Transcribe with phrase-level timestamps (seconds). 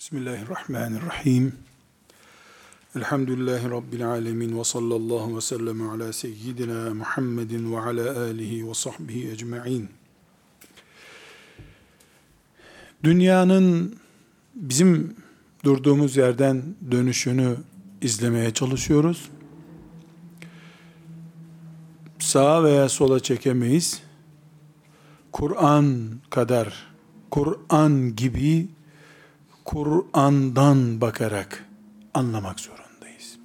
[0.00, 1.54] Bismillahirrahmanirrahim.
[2.96, 9.30] Elhamdülillahi Rabbil alemin ve sallallahu ve sellem ala seyyidina Muhammedin ve ala alihi ve sahbihi
[9.30, 9.88] ecma'in.
[13.04, 13.96] Dünyanın
[14.54, 15.16] bizim
[15.64, 17.56] durduğumuz yerden dönüşünü
[18.02, 19.30] izlemeye çalışıyoruz.
[22.18, 24.02] Sağa veya sola çekemeyiz.
[25.32, 26.92] Kur'an kadar,
[27.30, 28.68] Kur'an gibi
[29.70, 31.64] Kur'an'dan bakarak
[32.14, 33.38] anlamak zorundayız.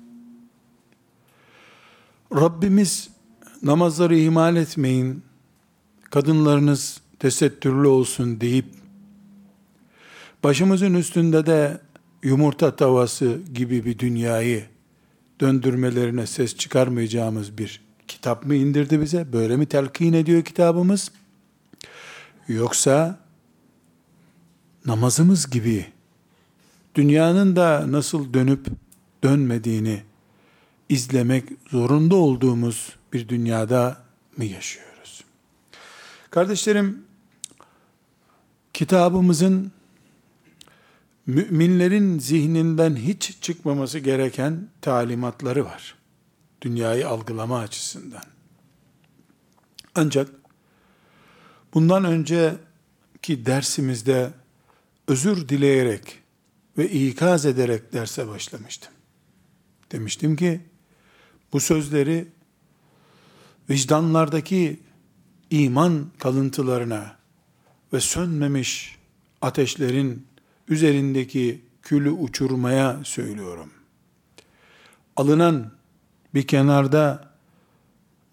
[2.36, 3.10] Rabbimiz
[3.64, 5.24] namazları ihmal etmeyin,
[6.12, 8.66] kadınlarınız tesettürlü olsun deyip,
[10.44, 11.82] başımızın üstünde de
[12.24, 14.66] yumurta tavası gibi bir dünyayı
[15.40, 19.34] döndürmelerine ses çıkarmayacağımız bir kitap mı indirdi bize?
[19.34, 21.12] Böyle mi telkin ediyor kitabımız?
[22.48, 23.20] Yoksa
[24.86, 25.95] namazımız gibi
[26.96, 28.68] dünyanın da nasıl dönüp
[29.24, 30.04] dönmediğini
[30.90, 33.98] izlemek zorunda olduğumuz bir dünyada
[34.38, 35.24] mı yaşıyoruz?
[36.30, 37.04] Kardeşlerim,
[38.74, 39.72] kitabımızın
[41.28, 45.96] müminlerin zihninden hiç çıkmaması gereken talimatları var.
[46.62, 48.24] Dünyayı algılama açısından.
[49.96, 50.30] Ancak
[51.74, 54.34] bundan önceki dersimizde
[55.08, 56.25] özür dileyerek
[56.78, 58.92] ve ikaz ederek derse başlamıştım.
[59.92, 60.62] Demiştim ki
[61.54, 62.28] bu sözleri
[63.70, 64.80] vicdanlardaki
[65.50, 67.16] iman kalıntılarına
[67.94, 68.98] ve sönmemiş
[69.42, 70.28] ateşlerin
[70.68, 73.72] üzerindeki külü uçurmaya söylüyorum.
[75.16, 75.72] Alınan
[76.34, 77.32] bir kenarda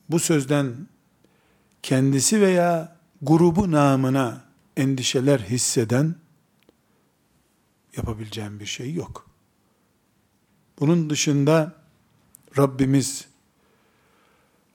[0.08, 0.88] bu sözden
[1.82, 4.44] kendisi veya grubu namına
[4.76, 6.14] endişeler hisseden
[7.96, 9.26] yapabileceğim bir şey yok.
[10.80, 11.74] Bunun dışında
[12.58, 13.24] Rabbimiz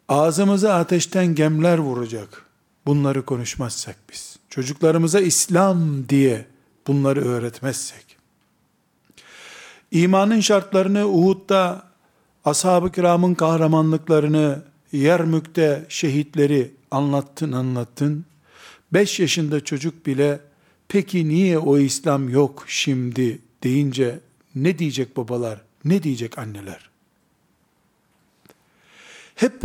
[0.08, 2.46] ağzımıza ateşten gemler vuracak.
[2.86, 4.40] Bunları konuşmazsak biz.
[4.50, 6.46] Çocuklarımıza İslam diye
[6.88, 8.18] bunları öğretmezsek.
[9.92, 11.84] İmanın şartlarını Uhud'da
[12.46, 18.26] ashab-ı kiramın kahramanlıklarını Yermük'te şehitleri anlattın anlattın.
[18.94, 20.40] Beş yaşında çocuk bile
[20.90, 24.20] peki niye o İslam yok şimdi deyince
[24.56, 26.90] ne diyecek babalar, ne diyecek anneler?
[29.36, 29.62] Hep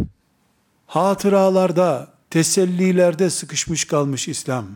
[0.86, 4.66] hatıralarda, tesellilerde sıkışmış kalmış İslam.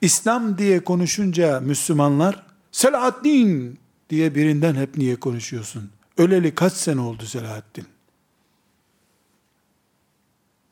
[0.00, 3.78] İslam diye konuşunca Müslümanlar, Selahaddin
[4.10, 5.90] diye birinden hep niye konuşuyorsun?
[6.16, 7.86] Öleli kaç sene oldu Selahaddin?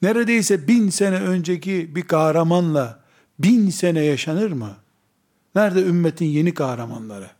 [0.02, 3.07] Neredeyse bin sene önceki bir kahramanla
[3.38, 4.76] bin sene yaşanır mı?
[5.54, 7.30] Nerede ümmetin yeni kahramanları?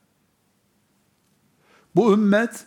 [1.96, 2.66] Bu ümmet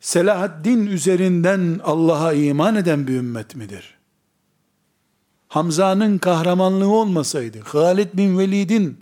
[0.00, 3.94] Selahaddin üzerinden Allah'a iman eden bir ümmet midir?
[5.48, 8.98] Hamza'nın kahramanlığı olmasaydı, Halid bin Velid'in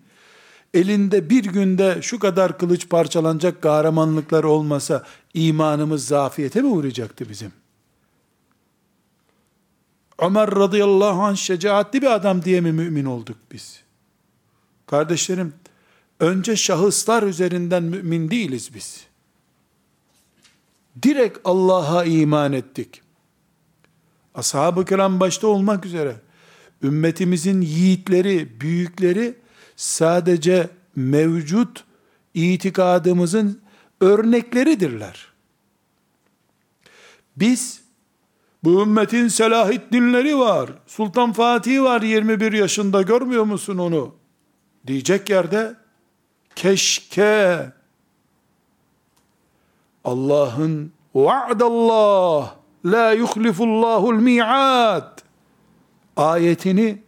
[0.75, 5.05] elinde bir günde şu kadar kılıç parçalanacak kahramanlıklar olmasa
[5.35, 7.53] imanımız zafiyete mi uğrayacaktı bizim?
[10.21, 13.83] Ömer radıyallahu anh şecaatli bir adam diye mi mümin olduk biz?
[14.87, 15.55] Kardeşlerim,
[16.21, 19.07] önce şahıslar üzerinden mümin değiliz biz.
[21.03, 23.03] Direkt Allah'a iman ettik.
[24.35, 26.17] Ashab-ı kiram başta olmak üzere,
[26.83, 29.35] ümmetimizin yiğitleri, büyükleri,
[29.77, 31.85] sadece mevcut
[32.35, 33.61] itikadımızın
[34.01, 35.27] örnekleridirler.
[37.37, 37.80] Biz,
[38.65, 40.71] bu ümmetin Selahiddinleri var.
[40.87, 44.15] Sultan Fatih var 21 yaşında görmüyor musun onu?
[44.87, 45.75] Diyecek yerde
[46.57, 47.73] keşke
[50.05, 52.55] Allah'ın vaadallah
[52.85, 55.19] la yuhlifullahul mi'ad
[56.17, 57.03] ayetini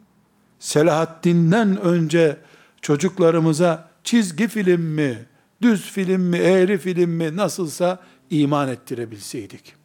[0.59, 2.37] Selahaddin'den önce
[2.83, 5.27] çocuklarımıza çizgi film mi,
[5.63, 7.99] düz film mi, eğri film mi nasılsa
[8.31, 9.82] iman ettirebilseydik.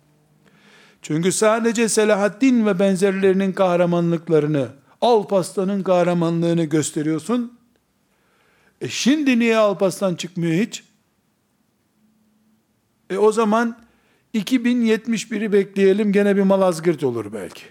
[1.07, 4.69] Çünkü sadece Selahaddin ve benzerlerinin kahramanlıklarını,
[5.01, 7.59] Alpaslan'ın kahramanlığını gösteriyorsun.
[8.81, 10.83] E şimdi niye Alpaslan çıkmıyor hiç?
[13.09, 13.77] E o zaman
[14.33, 17.63] 2071'i bekleyelim gene bir Malazgirt olur belki.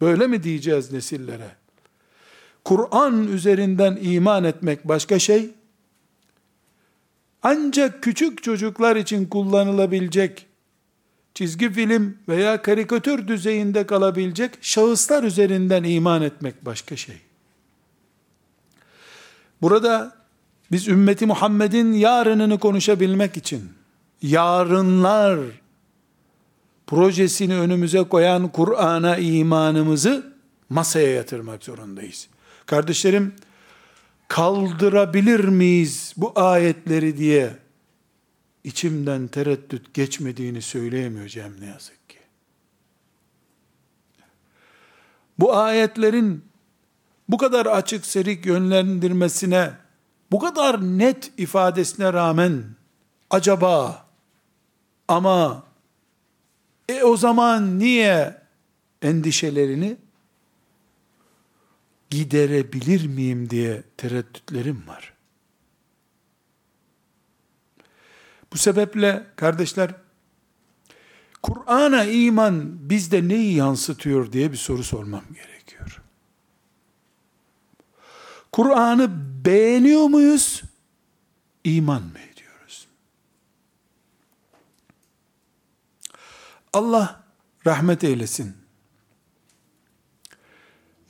[0.00, 1.56] Böyle mi diyeceğiz nesillere?
[2.64, 5.50] Kur'an üzerinden iman etmek başka şey.
[7.42, 10.49] Ancak küçük çocuklar için kullanılabilecek
[11.40, 17.16] çizgi film veya karikatür düzeyinde kalabilecek şahıslar üzerinden iman etmek başka şey.
[19.62, 20.16] Burada
[20.72, 23.72] biz ümmeti Muhammed'in yarınını konuşabilmek için
[24.22, 25.38] yarınlar
[26.86, 30.32] projesini önümüze koyan Kur'an'a imanımızı
[30.68, 32.28] masaya yatırmak zorundayız.
[32.66, 33.34] Kardeşlerim,
[34.28, 37.50] kaldırabilir miyiz bu ayetleri diye
[38.64, 42.18] içimden tereddüt geçmediğini söyleyemeyeceğim ne yazık ki.
[45.38, 46.44] Bu ayetlerin
[47.28, 49.72] bu kadar açık serik yönlendirmesine,
[50.30, 52.64] bu kadar net ifadesine rağmen
[53.30, 54.06] acaba
[55.08, 55.64] ama
[56.88, 58.42] e o zaman niye
[59.02, 59.96] endişelerini
[62.10, 65.19] giderebilir miyim diye tereddütlerim var.
[68.52, 69.94] Bu sebeple kardeşler
[71.42, 76.02] Kur'an'a iman bizde neyi yansıtıyor diye bir soru sormam gerekiyor.
[78.52, 79.10] Kur'an'ı
[79.44, 80.62] beğeniyor muyuz?
[81.64, 82.86] İman mı ediyoruz?
[86.72, 87.24] Allah
[87.66, 88.56] rahmet eylesin.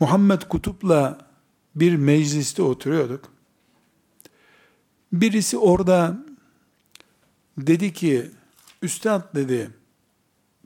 [0.01, 1.19] Muhammed Kutup'la
[1.75, 3.33] bir mecliste oturuyorduk.
[5.13, 6.19] Birisi orada
[7.67, 8.31] dedi ki,
[8.83, 9.71] Üstad dedi,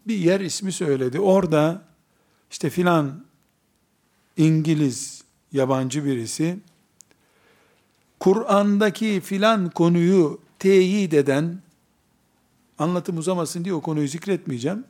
[0.06, 1.20] bir yer ismi söyledi.
[1.20, 1.82] Orada
[2.50, 3.25] işte filan
[4.37, 6.58] İngiliz yabancı birisi
[8.20, 11.62] Kur'an'daki filan konuyu teyit eden
[12.79, 14.85] anlatım uzamasın diye o konuyu zikretmeyeceğim.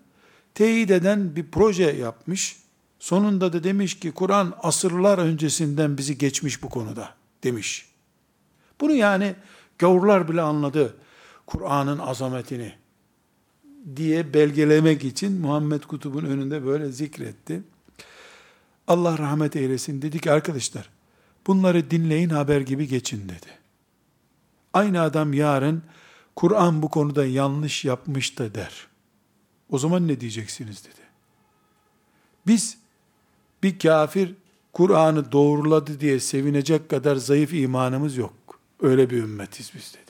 [0.54, 2.56] Teyit eden bir proje yapmış.
[2.98, 7.88] Sonunda da demiş ki Kur'an asırlar öncesinden bizi geçmiş bu konuda demiş.
[8.80, 9.34] Bunu yani
[9.78, 10.96] gavurlar bile anladı.
[11.46, 12.73] Kur'an'ın azametini
[13.96, 17.62] diye belgelemek için Muhammed Kutub'un önünde böyle zikretti.
[18.88, 20.91] Allah rahmet eylesin dedi ki arkadaşlar
[21.46, 23.46] bunları dinleyin haber gibi geçin dedi.
[24.73, 25.82] Aynı adam yarın
[26.37, 28.87] Kur'an bu konuda yanlış yapmış da der.
[29.70, 31.05] O zaman ne diyeceksiniz dedi.
[32.47, 32.79] Biz
[33.62, 34.35] bir kafir
[34.73, 38.35] Kur'an'ı doğruladı diye sevinecek kadar zayıf imanımız yok.
[38.81, 40.03] Öyle bir ümmetiz biz dedi.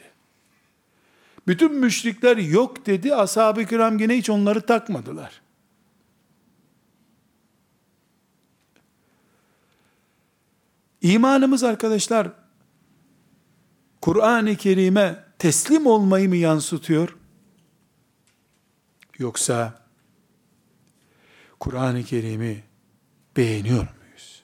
[1.46, 3.14] Bütün müşrikler yok dedi.
[3.14, 5.42] Ashab-ı kiram yine hiç onları takmadılar.
[11.02, 12.32] İmanımız arkadaşlar
[14.00, 17.16] Kur'an-ı Kerim'e teslim olmayı mı yansıtıyor?
[19.18, 19.84] Yoksa
[21.60, 22.64] Kur'an-ı Kerim'i
[23.36, 24.42] beğeniyor muyuz?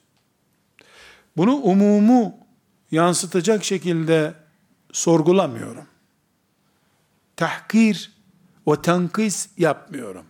[1.37, 2.37] Bunu umumu
[2.91, 4.33] yansıtacak şekilde
[4.91, 5.90] sorgulamıyorum.
[7.41, 8.11] Tahkir
[8.67, 10.25] ve tenkis yapmıyorum.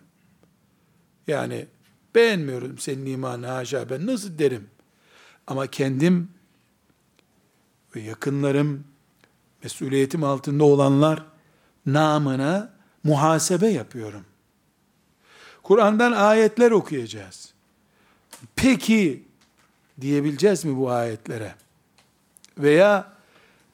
[1.28, 1.68] Yani
[2.16, 4.70] beğenmiyorum senin imanı haşa ben nasıl derim?
[5.48, 6.30] Ama kendim
[7.96, 8.84] ve yakınlarım,
[9.64, 11.26] mesuliyetim altında olanlar
[11.86, 12.74] namına
[13.04, 14.26] muhasebe yapıyorum.
[15.64, 17.54] Kur'an'dan ayetler okuyacağız.
[18.56, 19.24] Peki
[20.02, 21.56] diyebileceğiz mi bu ayetlere?
[22.58, 23.14] Veya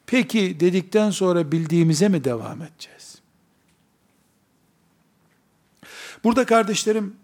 [0.06, 2.97] peki dedikten sonra bildiğimize mi devam edeceğiz?
[6.24, 7.16] Burada kardeşlerim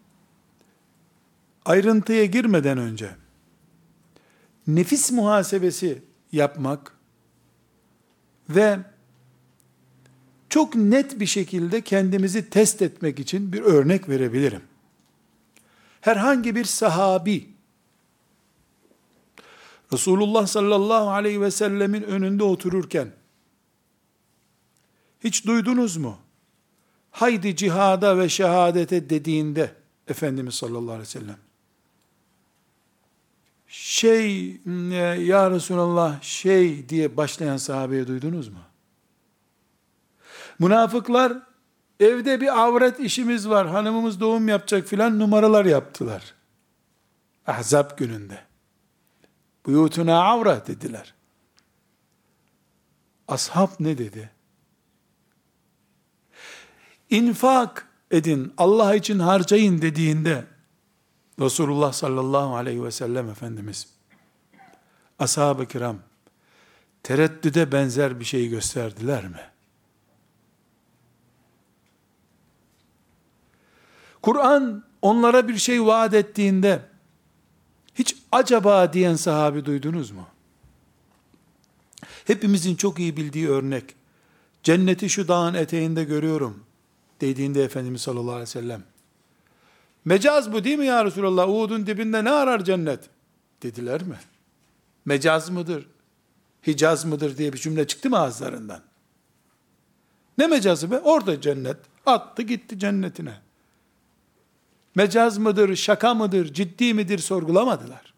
[1.65, 3.11] ayrıntıya girmeden önce
[4.67, 6.03] nefis muhasebesi
[6.33, 6.97] yapmak
[8.49, 8.79] ve
[10.49, 14.63] çok net bir şekilde kendimizi test etmek için bir örnek verebilirim.
[16.01, 17.55] Herhangi bir sahabi
[19.93, 23.13] Resulullah sallallahu aleyhi ve sellemin önünde otururken
[25.25, 26.19] hiç duydunuz mu?
[27.15, 29.75] Haydi cihada ve şehadete dediğinde
[30.09, 31.39] Efendimiz sallallahu aleyhi ve sellem
[33.67, 34.61] şey
[35.27, 38.59] ya Resulallah şey diye başlayan sahabeyi duydunuz mu?
[40.59, 41.33] Münafıklar
[42.01, 46.35] evde bir avret işimiz var, hanımımız doğum yapacak filan numaralar yaptılar.
[47.47, 48.39] Ahzab gününde.
[49.67, 51.15] Buyutuna avret dediler.
[53.29, 54.31] Ashab ne dedi?
[57.11, 60.45] İnfak edin, Allah için harcayın dediğinde
[61.41, 63.89] Resulullah sallallahu aleyhi ve sellem Efendimiz
[65.19, 65.99] ashab-ı kiram
[67.03, 69.41] tereddüde benzer bir şey gösterdiler mi?
[74.23, 76.83] Kur'an onlara bir şey vaat ettiğinde
[77.95, 80.27] hiç acaba diyen sahabi duydunuz mu?
[82.25, 83.95] Hepimizin çok iyi bildiği örnek.
[84.63, 86.65] Cenneti şu dağın eteğinde görüyorum
[87.29, 88.83] dediğinde Efendimiz sallallahu aleyhi ve sellem
[90.05, 91.49] Mecaz bu değil mi ya Resulallah?
[91.49, 93.01] Uhud'un dibinde ne arar cennet?
[93.63, 94.17] Dediler mi?
[95.05, 95.87] Mecaz mıdır?
[96.67, 98.81] Hicaz mıdır diye bir cümle çıktı mı ağızlarından?
[100.39, 100.99] Ne mecazı be?
[100.99, 101.77] Orada cennet.
[102.07, 103.35] Attı gitti cennetine.
[104.95, 108.15] Mecaz mıdır, şaka mıdır, ciddi midir sorgulamadılar.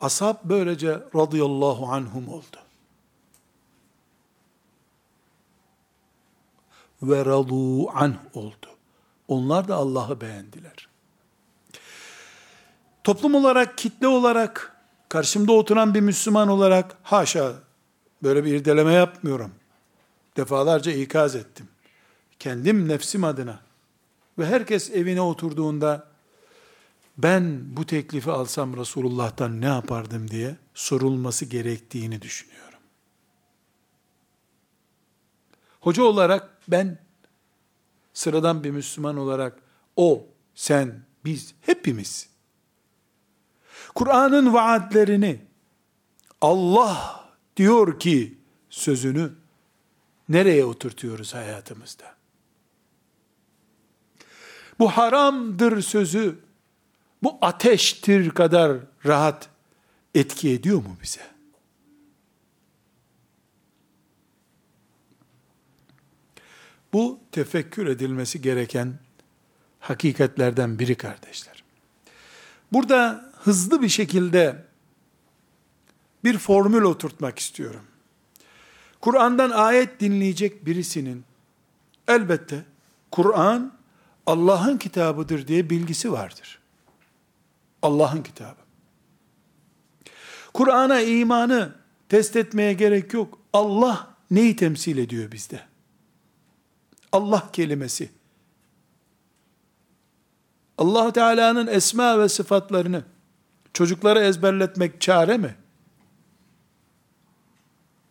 [0.00, 2.56] Ashab böylece radıyallahu anhum oldu.
[7.02, 8.66] Ve radu anh oldu.
[9.28, 10.88] Onlar da Allah'ı beğendiler.
[13.04, 14.76] Toplum olarak, kitle olarak,
[15.08, 17.52] karşımda oturan bir Müslüman olarak, haşa
[18.22, 19.50] böyle bir irdeleme yapmıyorum.
[20.36, 21.68] Defalarca ikaz ettim.
[22.38, 23.60] Kendim nefsim adına
[24.38, 26.06] ve herkes evine oturduğunda
[27.18, 32.78] ben bu teklifi alsam Resulullah'tan ne yapardım diye sorulması gerektiğini düşünüyorum.
[35.80, 36.98] Hoca olarak ben
[38.12, 39.62] sıradan bir Müslüman olarak
[39.96, 42.28] o, sen, biz hepimiz
[43.94, 45.40] Kur'an'ın vaatlerini
[46.40, 47.24] Allah
[47.56, 48.38] diyor ki
[48.70, 49.32] sözünü
[50.28, 52.14] nereye oturtuyoruz hayatımızda?
[54.78, 56.38] Bu haramdır sözü
[57.22, 59.48] bu ateştir kadar rahat
[60.14, 61.39] etki ediyor mu bize?
[66.92, 68.94] Bu tefekkür edilmesi gereken
[69.80, 71.64] hakikatlerden biri kardeşler.
[72.72, 74.64] Burada hızlı bir şekilde
[76.24, 77.84] bir formül oturtmak istiyorum.
[79.00, 81.24] Kur'an'dan ayet dinleyecek birisinin
[82.08, 82.64] elbette
[83.10, 83.72] Kur'an
[84.26, 86.58] Allah'ın kitabıdır diye bilgisi vardır.
[87.82, 88.60] Allah'ın kitabı.
[90.54, 91.74] Kur'an'a imanı
[92.08, 93.38] test etmeye gerek yok.
[93.52, 95.69] Allah neyi temsil ediyor bizde?
[97.12, 98.10] Allah kelimesi.
[100.78, 103.04] allah Teala'nın esma ve sıfatlarını
[103.72, 105.56] çocuklara ezberletmek çare mi?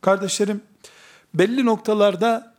[0.01, 0.63] Kardeşlerim,
[1.34, 2.56] belli noktalarda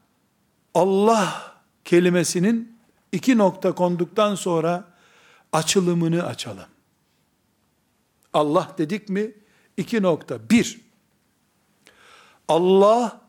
[0.74, 1.54] Allah
[1.84, 2.78] kelimesinin
[3.12, 4.84] iki nokta konduktan sonra
[5.52, 6.66] açılımını açalım.
[8.32, 9.32] Allah dedik mi?
[9.76, 10.50] İki nokta.
[10.50, 10.80] Bir,
[12.48, 13.20] Allah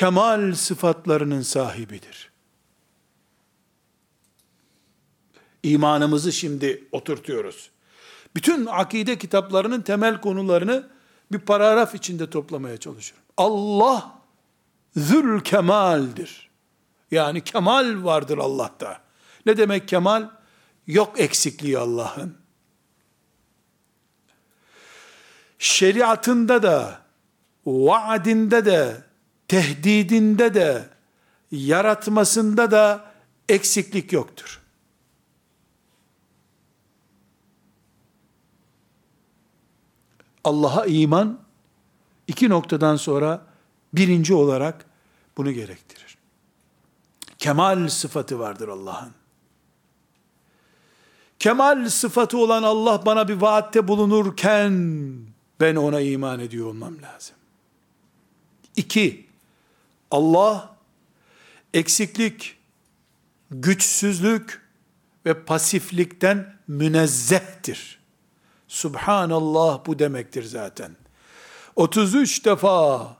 [0.00, 2.30] kemal sıfatlarının sahibidir.
[5.62, 7.70] İmanımızı şimdi oturtuyoruz.
[8.36, 10.88] Bütün akide kitaplarının temel konularını
[11.32, 13.26] bir paragraf içinde toplamaya çalışıyorum.
[13.36, 14.18] Allah
[14.96, 16.50] zül kemaldir.
[17.10, 19.00] Yani kemal vardır Allah'ta.
[19.46, 20.30] Ne demek kemal?
[20.86, 22.38] Yok eksikliği Allah'ın.
[25.58, 27.00] Şeriatında da,
[27.66, 29.09] vaadinde de,
[29.50, 30.88] tehdidinde de,
[31.50, 33.12] yaratmasında da
[33.48, 34.60] eksiklik yoktur.
[40.44, 41.40] Allah'a iman
[42.28, 43.46] iki noktadan sonra
[43.92, 44.86] birinci olarak
[45.36, 46.18] bunu gerektirir.
[47.38, 49.12] Kemal sıfatı vardır Allah'ın.
[51.38, 54.72] Kemal sıfatı olan Allah bana bir vaatte bulunurken
[55.60, 57.36] ben ona iman ediyor olmam lazım.
[58.76, 59.29] İki,
[60.10, 60.76] Allah
[61.74, 62.56] eksiklik,
[63.50, 64.70] güçsüzlük
[65.26, 68.00] ve pasiflikten münezzehtir.
[68.68, 70.96] Subhanallah bu demektir zaten.
[71.76, 73.16] 33 defa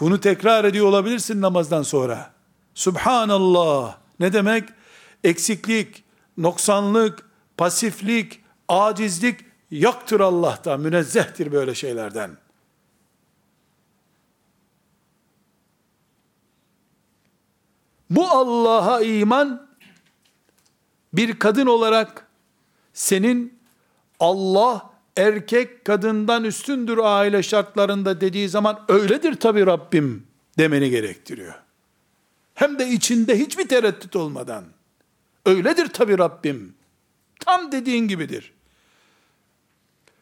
[0.00, 2.30] bunu tekrar ediyor olabilirsin namazdan sonra.
[2.74, 4.68] Subhanallah ne demek?
[5.24, 6.04] Eksiklik,
[6.38, 7.26] noksanlık,
[7.56, 10.76] pasiflik, acizlik yoktur Allah'ta.
[10.76, 12.36] Münezzehtir böyle şeylerden.
[18.10, 19.68] Bu Allah'a iman
[21.12, 22.26] bir kadın olarak
[22.94, 23.58] senin
[24.20, 30.26] Allah erkek kadından üstündür aile şartlarında dediği zaman öyledir tabi Rabbim
[30.58, 31.54] demeni gerektiriyor.
[32.54, 34.64] Hem de içinde hiçbir tereddüt olmadan.
[35.46, 36.74] Öyledir tabi Rabbim.
[37.40, 38.52] Tam dediğin gibidir.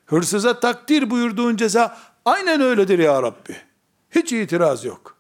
[0.07, 3.57] Hırsıza takdir buyurduğun ceza aynen öyledir ya Rabbi.
[4.11, 5.14] Hiç itiraz yok.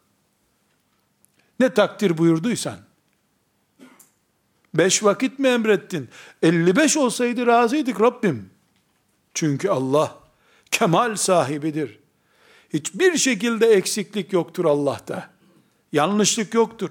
[1.60, 2.76] Ne takdir buyurduysan.
[4.74, 6.08] Beş vakit mi emrettin?
[6.42, 8.50] 55 olsaydı razıydık Rabbim.
[9.34, 10.18] Çünkü Allah
[10.70, 11.98] kemal sahibidir.
[12.72, 15.30] Hiçbir şekilde eksiklik yoktur Allah'ta.
[15.92, 16.90] Yanlışlık yoktur.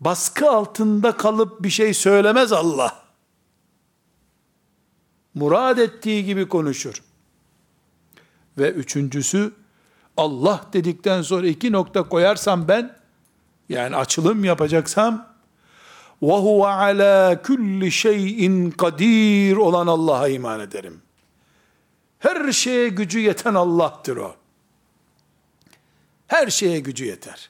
[0.00, 3.02] Baskı altında kalıp bir şey söylemez Allah.
[5.34, 7.02] Murad ettiği gibi konuşur.
[8.58, 9.52] Ve üçüncüsü,
[10.16, 12.97] Allah dedikten sonra iki nokta koyarsam ben,
[13.69, 15.33] yani açılım yapacaksam,
[16.21, 21.01] وَهُوَ عَلَى كُلِّ شَيْءٍ kadir olan Allah'a iman ederim.
[22.19, 24.35] Her şeye gücü yeten Allah'tır o.
[26.27, 27.49] her şeye gücü yeter.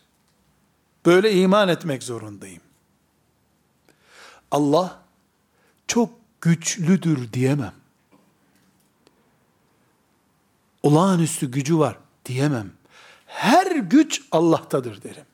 [1.06, 2.62] Böyle iman etmek zorundayım.
[4.52, 5.02] Allah
[5.88, 6.10] çok
[6.42, 7.74] güçlüdür diyemem.
[10.84, 12.72] Olağanüstü gücü var diyemem.
[13.26, 15.26] Her güç Allah'tadır derim.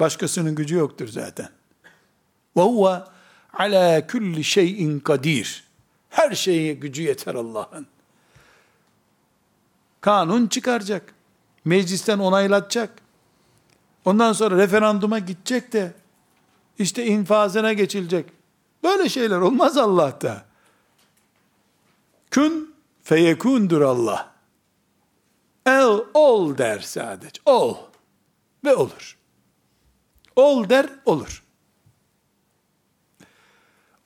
[0.00, 1.48] Başkasının gücü yoktur zaten.
[2.56, 3.02] Ve huve
[3.52, 5.64] ala kulli şeyin kadir.
[6.10, 7.86] Her şeye gücü yeter Allah'ın.
[10.00, 11.14] Kanun çıkaracak.
[11.64, 12.90] Meclisten onaylatacak.
[14.04, 15.94] Ondan sonra referanduma gidecek de
[16.78, 18.26] işte infazına geçilecek.
[18.82, 20.44] Böyle şeyler olmaz Allah'ta.
[22.30, 24.32] Kün feyekundur Allah.
[25.66, 27.40] El ol der sadece.
[27.46, 27.76] Ol.
[28.64, 29.15] Ve olur.
[30.36, 31.42] Ol der olur.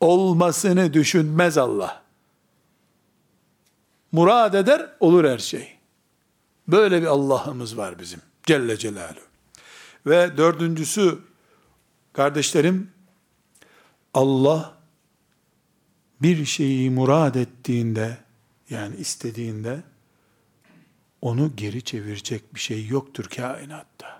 [0.01, 2.03] Olmasını düşünmez Allah.
[4.13, 5.79] Murad eder olur her şey.
[6.69, 8.21] Böyle bir Allah'ımız var bizim.
[8.43, 9.25] Celle Celaluhu.
[10.07, 11.19] Ve dördüncüsü
[12.13, 12.91] kardeşlerim
[14.15, 14.77] Allah
[16.23, 18.19] bir şeyi murad ettiğinde
[18.71, 19.83] yani istediğinde
[21.23, 24.20] onu geri çevirecek bir şey yoktur kainatta.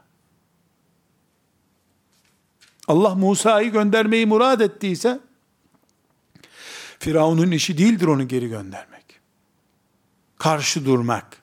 [2.91, 5.21] Allah Musa'yı göndermeyi murad ettiyse
[6.99, 9.21] Firavun'un işi değildir onu geri göndermek.
[10.39, 11.43] Karşı durmak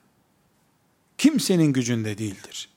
[1.18, 2.68] kimsenin gücünde değildir.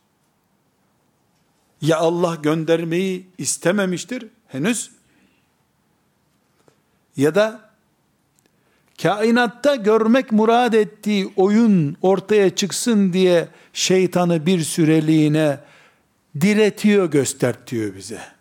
[1.82, 4.92] Ya Allah göndermeyi istememiştir henüz
[7.18, 7.70] ya da
[9.02, 15.60] kainatta görmek murad ettiği oyun ortaya çıksın diye şeytanı bir süreliğine
[16.42, 18.41] diretiyor, göstertiyor bize.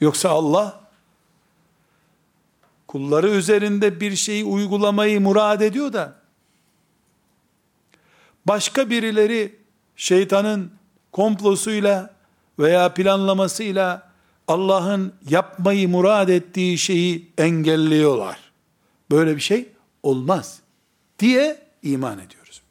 [0.00, 0.80] Yoksa Allah
[2.86, 6.14] kulları üzerinde bir şeyi uygulamayı murad ediyor da
[8.46, 9.56] başka birileri
[9.96, 10.72] şeytanın
[11.12, 12.14] komplosuyla
[12.58, 14.08] veya planlamasıyla
[14.48, 18.52] Allah'ın yapmayı murad ettiği şeyi engelliyorlar.
[19.10, 19.68] Böyle bir şey
[20.02, 20.60] olmaz
[21.18, 22.62] diye iman ediyoruz.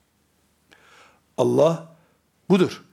[1.38, 1.96] Allah
[2.50, 2.84] budur.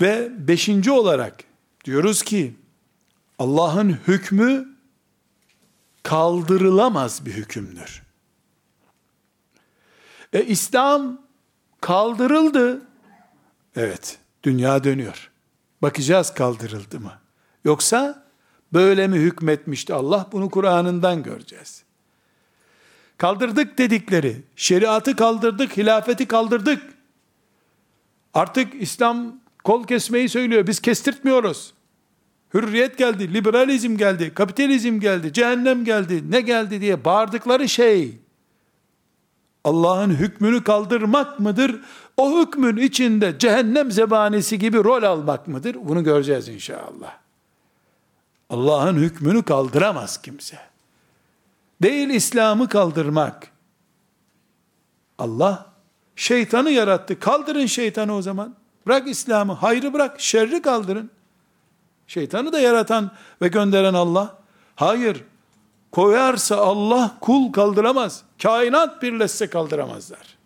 [0.00, 1.44] Ve beşinci olarak
[1.86, 2.54] diyoruz ki
[3.38, 4.76] Allah'ın hükmü
[6.02, 8.02] kaldırılamaz bir hükümdür.
[10.32, 11.20] E İslam
[11.80, 12.82] kaldırıldı.
[13.76, 15.30] Evet, dünya dönüyor.
[15.82, 17.12] Bakacağız kaldırıldı mı?
[17.64, 18.26] Yoksa
[18.72, 20.28] böyle mi hükmetmişti Allah?
[20.32, 21.84] Bunu Kur'an'ından göreceğiz.
[23.18, 26.82] Kaldırdık dedikleri, şeriatı kaldırdık, hilafeti kaldırdık.
[28.34, 31.75] Artık İslam kol kesmeyi söylüyor, biz kestirtmiyoruz.
[32.54, 38.18] Hürriyet geldi, liberalizm geldi, kapitalizm geldi, cehennem geldi, ne geldi diye bağırdıkları şey,
[39.64, 41.80] Allah'ın hükmünü kaldırmak mıdır?
[42.16, 45.76] O hükmün içinde cehennem zebanisi gibi rol almak mıdır?
[45.82, 47.18] Bunu göreceğiz inşallah.
[48.50, 50.58] Allah'ın hükmünü kaldıramaz kimse.
[51.82, 53.50] Değil İslam'ı kaldırmak.
[55.18, 55.66] Allah
[56.16, 57.20] şeytanı yarattı.
[57.20, 58.54] Kaldırın şeytanı o zaman.
[58.86, 61.10] Bırak İslam'ı, hayrı bırak, şerri kaldırın.
[62.06, 63.10] Şeytanı da yaratan
[63.42, 64.38] ve gönderen Allah.
[64.76, 65.24] Hayır,
[65.92, 68.22] koyarsa Allah kul kaldıramaz.
[68.42, 70.36] Kainat birleşse kaldıramazlar.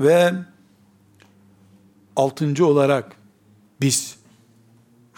[0.00, 0.32] Ve
[2.16, 3.16] altıncı olarak
[3.80, 4.18] biz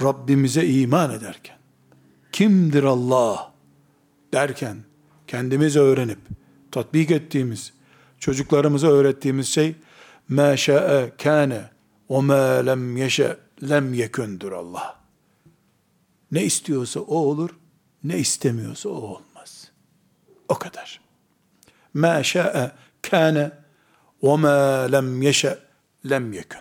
[0.02, 1.56] Rabbimize iman ederken
[2.32, 3.52] kimdir Allah
[4.32, 4.76] derken
[5.26, 6.18] kendimiz öğrenip
[6.70, 7.72] tatbik ettiğimiz
[8.18, 9.74] çocuklarımıza öğrettiğimiz şey
[10.28, 11.70] ma şa'e kâne
[12.10, 15.00] ve ma lem yeşe lem yekündür Allah.
[16.32, 17.50] Ne istiyorsa o olur,
[18.04, 19.70] ne istemiyorsa o olmaz.
[20.48, 21.00] O kadar.
[21.94, 23.50] Ma şa'e kâne
[24.22, 25.58] ve ma lem yeşe
[26.10, 26.60] lem yekün.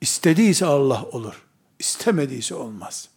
[0.00, 1.42] İstediyse Allah olur.
[1.78, 3.08] istemediyse olmaz.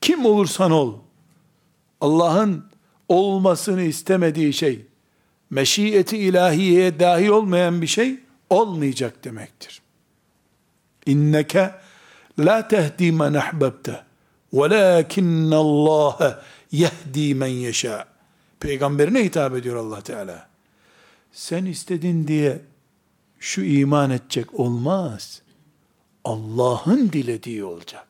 [0.00, 0.98] Kim olursan ol,
[2.00, 2.66] Allah'ın
[3.08, 4.86] olmasını istemediği şey,
[5.50, 9.82] meşiyeti ilahiyeye dahil olmayan bir şey, olmayacak demektir.
[11.06, 11.74] İnneke
[12.38, 14.04] la tehdi men ahbebte
[14.52, 18.06] velakinne Allah yehdi men yeşâ.
[18.60, 20.48] Peygamberine hitap ediyor Allah Teala.
[21.32, 22.60] Sen istedin diye
[23.38, 25.42] şu iman edecek olmaz.
[26.24, 28.06] Allah'ın dilediği olacak.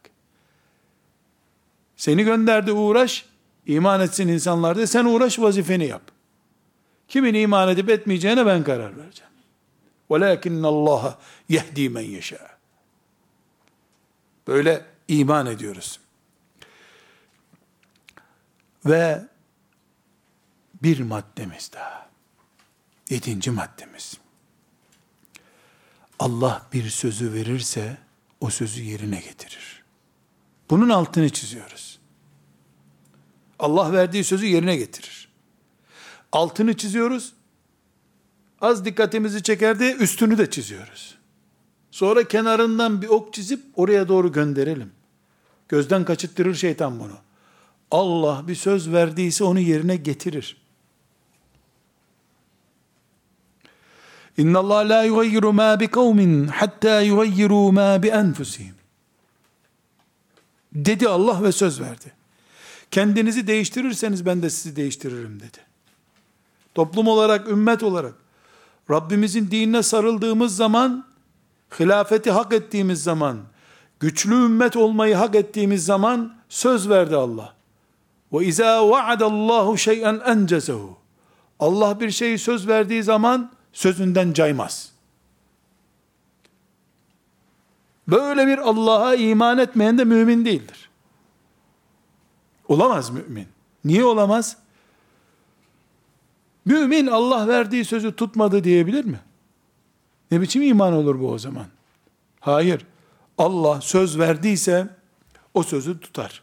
[1.97, 3.27] Seni gönderdi uğraş,
[3.67, 6.03] iman etsin insanlar de sen uğraş vazifeni yap.
[7.09, 9.34] Kimin iman edip etmeyeceğine ben karar vereceğim.
[10.10, 11.16] وَلَاكِنَّ اللّٰهَ
[11.50, 12.50] يَهْد۪ي مَنْ يَشَاءُ
[14.48, 16.00] Böyle iman ediyoruz.
[18.86, 19.28] Ve
[20.84, 22.10] bir maddemiz daha.
[23.10, 24.18] Yedinci maddemiz.
[26.20, 27.98] Allah bir sözü verirse
[28.42, 29.84] o sözü yerine getirir.
[30.70, 32.00] Bunun altını çiziyoruz.
[33.60, 35.30] Allah verdiği sözü yerine getirir.
[36.32, 37.34] Altını çiziyoruz.
[38.65, 41.19] Az dikkatimizi çekerdi, üstünü de çiziyoruz.
[41.91, 44.93] Sonra kenarından bir ok çizip oraya doğru gönderelim.
[45.69, 47.19] Gözden kaçıttırır şeytan bunu.
[47.91, 50.57] Allah bir söz verdiyse onu yerine getirir.
[54.39, 58.75] İnna Allah la yugayyiru ma bi kavmin hatta yugayyiru ma bi enfusihim.
[60.73, 62.13] Dedi Allah ve söz verdi.
[62.91, 65.59] Kendinizi değiştirirseniz ben de sizi değiştiririm dedi.
[66.75, 68.24] Toplum olarak, ümmet olarak
[68.91, 71.05] Rabbimizin dinine sarıldığımız zaman,
[71.81, 73.39] hilafeti hak ettiğimiz zaman,
[74.01, 77.55] güçlü ümmet olmayı hak ettiğimiz zaman söz verdi Allah.
[78.33, 80.97] Ve izâ vaadallahu şey'en encezehu.
[81.61, 84.93] Allah bir şeyi söz verdiği zaman sözünden caymaz.
[88.09, 90.91] Böyle bir Allah'a iman etmeyen de mümin değildir.
[92.69, 93.47] Olamaz mümin.
[93.85, 94.57] Niye olamaz?
[96.65, 99.21] Mümin Allah verdiği sözü tutmadı diyebilir mi?
[100.31, 101.67] Ne biçim iman olur bu o zaman?
[102.41, 102.87] Hayır.
[103.39, 104.89] Allah söz verdiyse
[105.55, 106.43] o sözü tutar.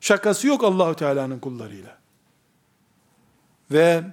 [0.00, 1.98] Şakası yok Allahu Teala'nın kullarıyla.
[3.70, 4.04] Ve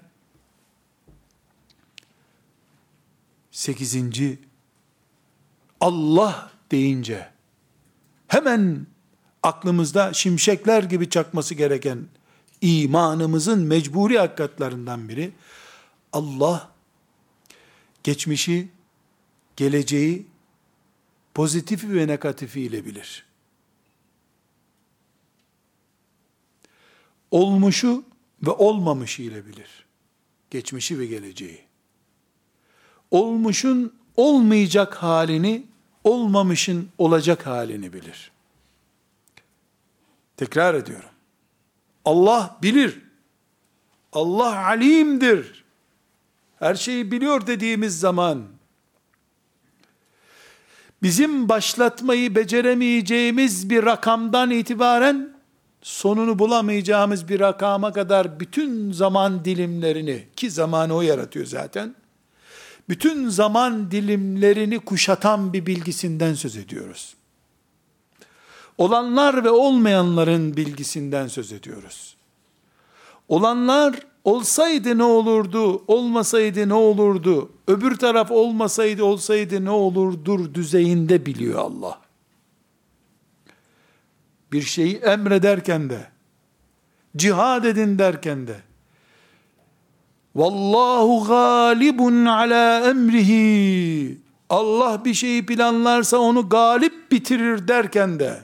[3.52, 4.39] sekizinci
[5.80, 7.30] Allah deyince
[8.28, 8.88] hemen
[9.43, 12.08] aklımızda şimşekler gibi çakması gereken
[12.65, 15.32] imanımızın mecburi hakikatlarından biri
[16.13, 16.71] Allah
[18.04, 18.67] geçmişi,
[19.56, 20.25] geleceği
[21.34, 23.25] pozitifi ve negatifi ile bilir.
[27.32, 28.04] Olmuşu
[28.43, 29.86] ve olmamışı ile bilir.
[30.49, 31.62] Geçmişi ve geleceği.
[33.12, 35.65] Olmuşun olmayacak halini,
[36.04, 38.32] olmamışın olacak halini bilir.
[40.38, 41.14] Tekrar ediyorum.
[42.06, 43.02] Allah bilir.
[44.13, 45.65] Allah alimdir.
[46.60, 48.44] Her şeyi biliyor dediğimiz zaman
[51.04, 55.36] bizim başlatmayı beceremeyeceğimiz bir rakamdan itibaren
[55.82, 61.96] sonunu bulamayacağımız bir rakama kadar bütün zaman dilimlerini ki zamanı o yaratıyor zaten
[62.89, 67.15] bütün zaman dilimlerini kuşatan bir bilgisinden söz ediyoruz.
[68.78, 72.16] Olanlar ve olmayanların bilgisinden söz ediyoruz.
[73.28, 81.60] Olanlar olsaydı ne olurdu, olmasaydı ne olurdu, öbür taraf olmasaydı olsaydı ne olurdur düzeyinde biliyor
[81.60, 82.00] Allah.
[84.52, 86.08] Bir şeyi emrederken de,
[87.18, 88.56] cihad edin derken de,
[90.36, 94.18] Vallahu galibun ala emrihi.
[94.50, 98.40] Allah bir şeyi planlarsa onu galip bitirir derken de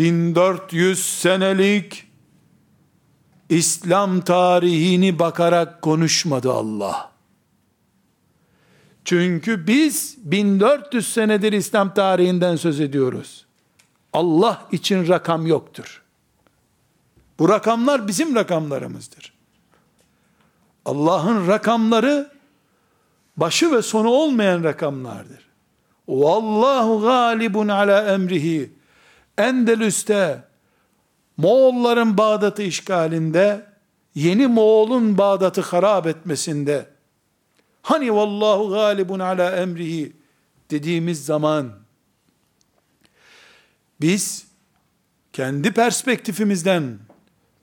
[0.00, 2.06] 1400 senelik
[3.48, 7.10] İslam tarihini bakarak konuşmadı Allah.
[9.04, 13.46] Çünkü biz 1400 senedir İslam tarihinden söz ediyoruz.
[14.12, 16.02] Allah için rakam yoktur.
[17.38, 19.32] Bu rakamlar bizim rakamlarımızdır.
[20.84, 22.30] Allah'ın rakamları
[23.36, 25.48] başı ve sonu olmayan rakamlardır.
[26.08, 28.79] Vallahu galibun ala emrihi.
[29.40, 30.44] Endelüs'te
[31.36, 33.66] Moğolların Bağdat'ı işgalinde,
[34.14, 36.86] yeni Moğol'un Bağdat'ı harap etmesinde,
[37.82, 40.12] hani vallahu galibun ala emrihi
[40.70, 41.72] dediğimiz zaman,
[44.00, 44.46] biz
[45.32, 46.98] kendi perspektifimizden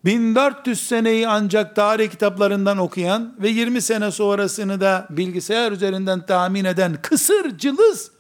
[0.06, 7.02] 1400 seneyi ancak tarih kitaplarından okuyan ve 20 sene sonrasını da bilgisayar üzerinden tahmin eden
[7.02, 8.12] kısır cılız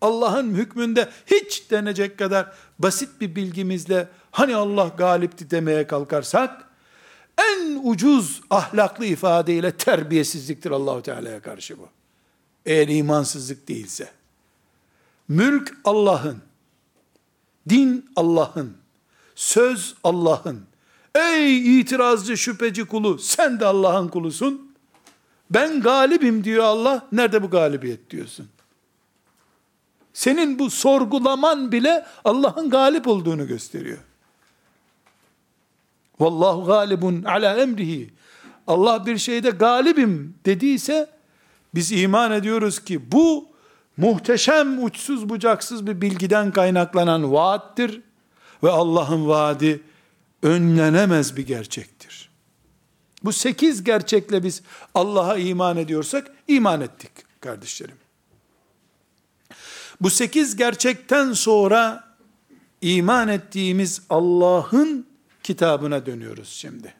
[0.00, 6.68] Allah'ın hükmünde hiç denecek kadar basit bir bilgimizle hani Allah galipti demeye kalkarsak
[7.38, 11.88] en ucuz ahlaklı ifadeyle terbiyesizliktir Allahu Teala'ya karşı bu.
[12.66, 14.10] Eğer imansızlık değilse.
[15.28, 16.38] Mülk Allah'ın.
[17.68, 18.76] Din Allah'ın.
[19.34, 20.62] Söz Allah'ın.
[21.14, 24.74] Ey itirazcı şüpheci kulu sen de Allah'ın kulusun.
[25.50, 27.06] Ben galibim diyor Allah.
[27.12, 28.48] Nerede bu galibiyet diyorsun?
[30.18, 33.98] Senin bu sorgulaman bile Allah'ın galip olduğunu gösteriyor.
[36.20, 38.10] Vallahu galibun ala emrihi.
[38.66, 41.10] Allah bir şeyde galibim dediyse
[41.74, 43.48] biz iman ediyoruz ki bu
[43.96, 48.00] muhteşem uçsuz bucaksız bir bilgiden kaynaklanan vaattir
[48.62, 49.82] ve Allah'ın vaadi
[50.42, 52.30] önlenemez bir gerçektir.
[53.24, 54.62] Bu sekiz gerçekle biz
[54.94, 58.07] Allah'a iman ediyorsak iman ettik kardeşlerim.
[60.00, 62.04] Bu sekiz gerçekten sonra
[62.80, 65.06] iman ettiğimiz Allah'ın
[65.42, 66.94] kitabına dönüyoruz şimdi.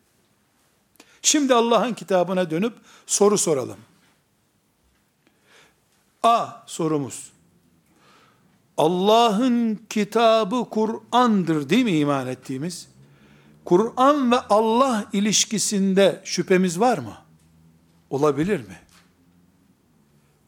[1.23, 2.75] Şimdi Allah'ın kitabına dönüp
[3.07, 3.79] soru soralım.
[6.23, 7.31] A sorumuz.
[8.77, 12.89] Allah'ın kitabı Kur'an'dır değil mi iman ettiğimiz?
[13.65, 17.15] Kur'an ve Allah ilişkisinde şüphemiz var mı?
[18.11, 18.79] Olabilir mi?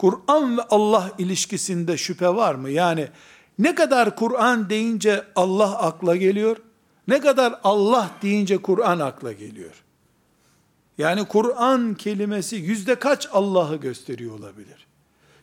[0.01, 2.71] Kur'an ve Allah ilişkisinde şüphe var mı?
[2.71, 3.09] Yani
[3.59, 6.57] ne kadar Kur'an deyince Allah akla geliyor,
[7.09, 9.85] ne kadar Allah deyince Kur'an akla geliyor.
[10.99, 14.87] Yani Kur'an kelimesi yüzde kaç Allah'ı gösteriyor olabilir?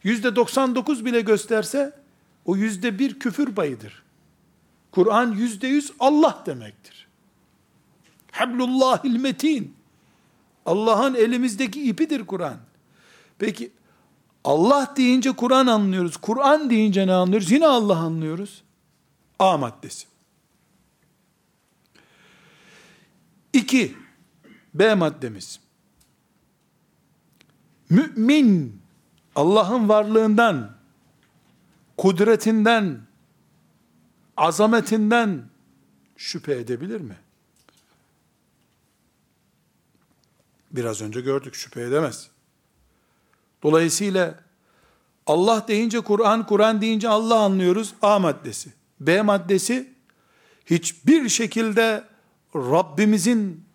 [0.03, 1.93] Yüzde 99 bile gösterse
[2.45, 4.03] o yüzde bir küfür payıdır.
[4.91, 7.07] Kur'an yüzde yüz Allah demektir.
[8.31, 9.73] Hablullahil metin.
[10.65, 12.57] Allah'ın elimizdeki ipidir Kur'an.
[13.39, 13.71] Peki
[14.47, 16.17] Allah deyince Kur'an anlıyoruz.
[16.17, 17.51] Kur'an deyince ne anlıyoruz?
[17.51, 18.63] Yine Allah anlıyoruz.
[19.39, 20.07] A maddesi.
[23.53, 23.95] İki,
[24.73, 25.59] B maddemiz.
[27.89, 28.81] Mümin,
[29.35, 30.75] Allah'ın varlığından,
[31.97, 33.01] kudretinden,
[34.37, 35.49] azametinden
[36.17, 37.17] şüphe edebilir mi?
[40.71, 42.36] Biraz önce gördük şüphe edemez.
[43.63, 44.35] Dolayısıyla
[45.27, 47.93] Allah deyince Kur'an, Kur'an deyince Allah anlıyoruz.
[48.01, 48.69] A maddesi.
[48.99, 49.93] B maddesi
[50.65, 52.03] hiçbir şekilde
[52.55, 53.65] Rabbimizin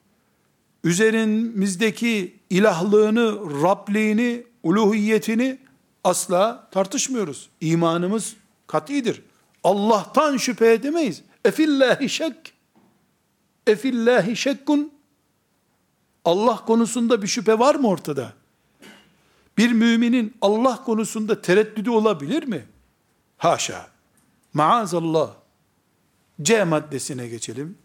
[0.85, 5.59] üzerimizdeki ilahlığını, Rabliğini, uluhiyetini
[6.05, 7.49] asla tartışmıyoruz.
[7.61, 9.23] İmanımız katidir.
[9.65, 11.23] Allah'tan şüphe edemeyiz.
[11.45, 12.53] Efillahi şek.
[13.67, 14.93] Efillahi şekkun.
[16.25, 18.33] Allah konusunda bir şüphe var mı ortada?
[19.59, 22.65] Bir müminin Allah konusunda tereddüdü olabilir mi?
[23.39, 23.87] Haşa.
[24.55, 25.31] Maazallah.
[26.43, 27.79] C maddesine geçelim.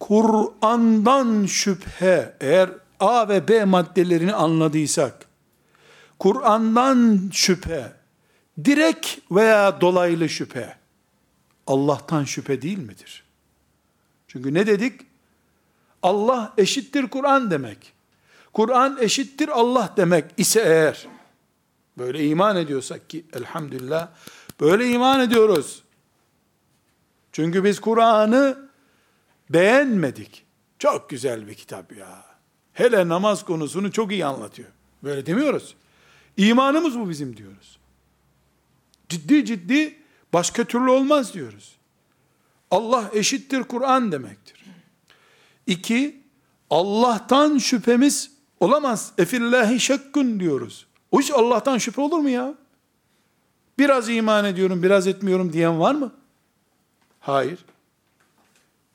[0.00, 5.28] Kur'an'dan şüphe, eğer A ve B maddelerini anladıysak,
[6.18, 7.92] Kur'an'dan şüphe,
[8.64, 10.76] direkt veya dolaylı şüphe,
[11.66, 13.24] Allah'tan şüphe değil midir?
[14.28, 15.00] Çünkü ne dedik?
[16.02, 17.92] Allah eşittir Kur'an demek.
[18.58, 21.06] Kur'an eşittir Allah demek ise eğer,
[21.98, 24.08] böyle iman ediyorsak ki elhamdülillah,
[24.60, 25.82] böyle iman ediyoruz.
[27.32, 28.68] Çünkü biz Kur'an'ı
[29.50, 30.46] beğenmedik.
[30.78, 32.24] Çok güzel bir kitap ya.
[32.72, 34.68] Hele namaz konusunu çok iyi anlatıyor.
[35.02, 35.76] Böyle demiyoruz.
[36.36, 37.78] İmanımız bu bizim diyoruz.
[39.08, 39.98] Ciddi ciddi
[40.32, 41.76] başka türlü olmaz diyoruz.
[42.70, 44.64] Allah eşittir Kur'an demektir.
[45.66, 46.22] İki,
[46.70, 49.12] Allah'tan şüphemiz olamaz.
[49.18, 50.86] Efillahi şekkun diyoruz.
[51.12, 52.54] O hiç Allah'tan şüphe olur mu ya?
[53.78, 56.12] Biraz iman ediyorum, biraz etmiyorum diyen var mı?
[57.20, 57.58] Hayır.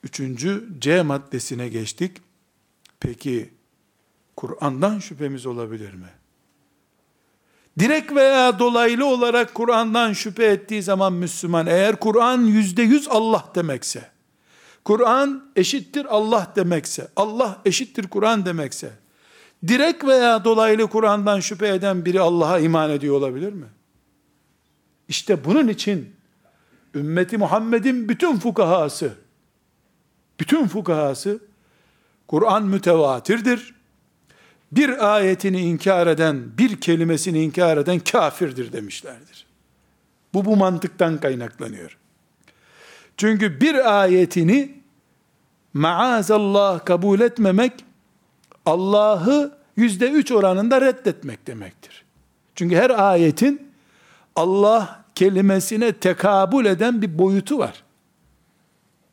[0.04, 2.18] Üçüncü C maddesine geçtik.
[3.00, 3.54] Peki
[4.36, 6.10] Kur'an'dan şüphemiz olabilir mi?
[7.80, 14.12] Direkt veya dolaylı olarak Kur'an'dan şüphe ettiği zaman Müslüman eğer Kur'an yüzde yüz Allah demekse,
[14.86, 18.94] Kur'an eşittir Allah demekse, Allah eşittir Kur'an demekse,
[19.68, 23.66] direkt veya dolaylı Kur'an'dan şüphe eden biri Allah'a iman ediyor olabilir mi?
[25.08, 26.16] İşte bunun için
[26.96, 29.14] ümmeti Muhammed'in bütün fukahası,
[30.40, 31.40] bütün fukahası
[32.28, 33.74] Kur'an mütevatirdir.
[34.72, 39.46] Bir ayetini inkar eden, bir kelimesini inkar eden kafirdir demişlerdir.
[40.34, 41.98] Bu bu mantıktan kaynaklanıyor.
[43.18, 44.82] Çünkü bir ayetini
[45.74, 47.74] maazallah kabul etmemek
[48.66, 52.06] Allah'ı yüzde üç oranında reddetmek demektir.
[52.56, 53.72] Çünkü her ayetin
[54.36, 57.84] Allah kelimesine tekabül eden bir boyutu var.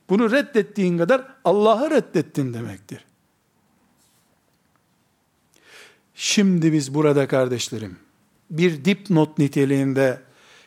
[0.09, 3.05] Bunu reddettiğin kadar Allah'ı reddettin demektir.
[6.15, 7.99] Şimdi biz burada kardeşlerim
[8.51, 10.21] bir dipnot niteliğinde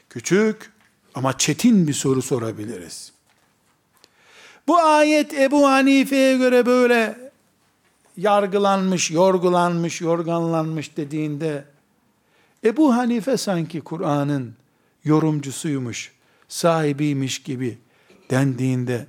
[0.09, 0.71] küçük
[1.15, 3.13] ama çetin bir soru sorabiliriz.
[4.67, 7.22] Bu ayet Ebu Hanife'ye göre böyle
[8.17, 11.65] yargılanmış, yorgulanmış, yorganlanmış dediğinde
[12.63, 14.55] Ebu Hanife sanki Kur'an'ın
[15.03, 16.11] yorumcusuymuş,
[16.47, 17.77] sahibiymiş gibi
[18.29, 19.07] dendiğinde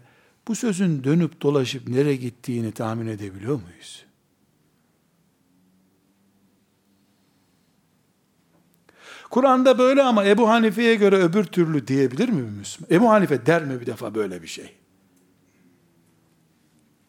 [0.48, 4.04] bu sözün dönüp dolaşıp nereye gittiğini tahmin edebiliyor muyuz?
[9.30, 12.96] Kur'an'da böyle ama Ebu Hanife'ye göre öbür türlü diyebilir mi Müslüman?
[12.96, 14.83] Ebu Hanife der mi bir defa böyle bir şey?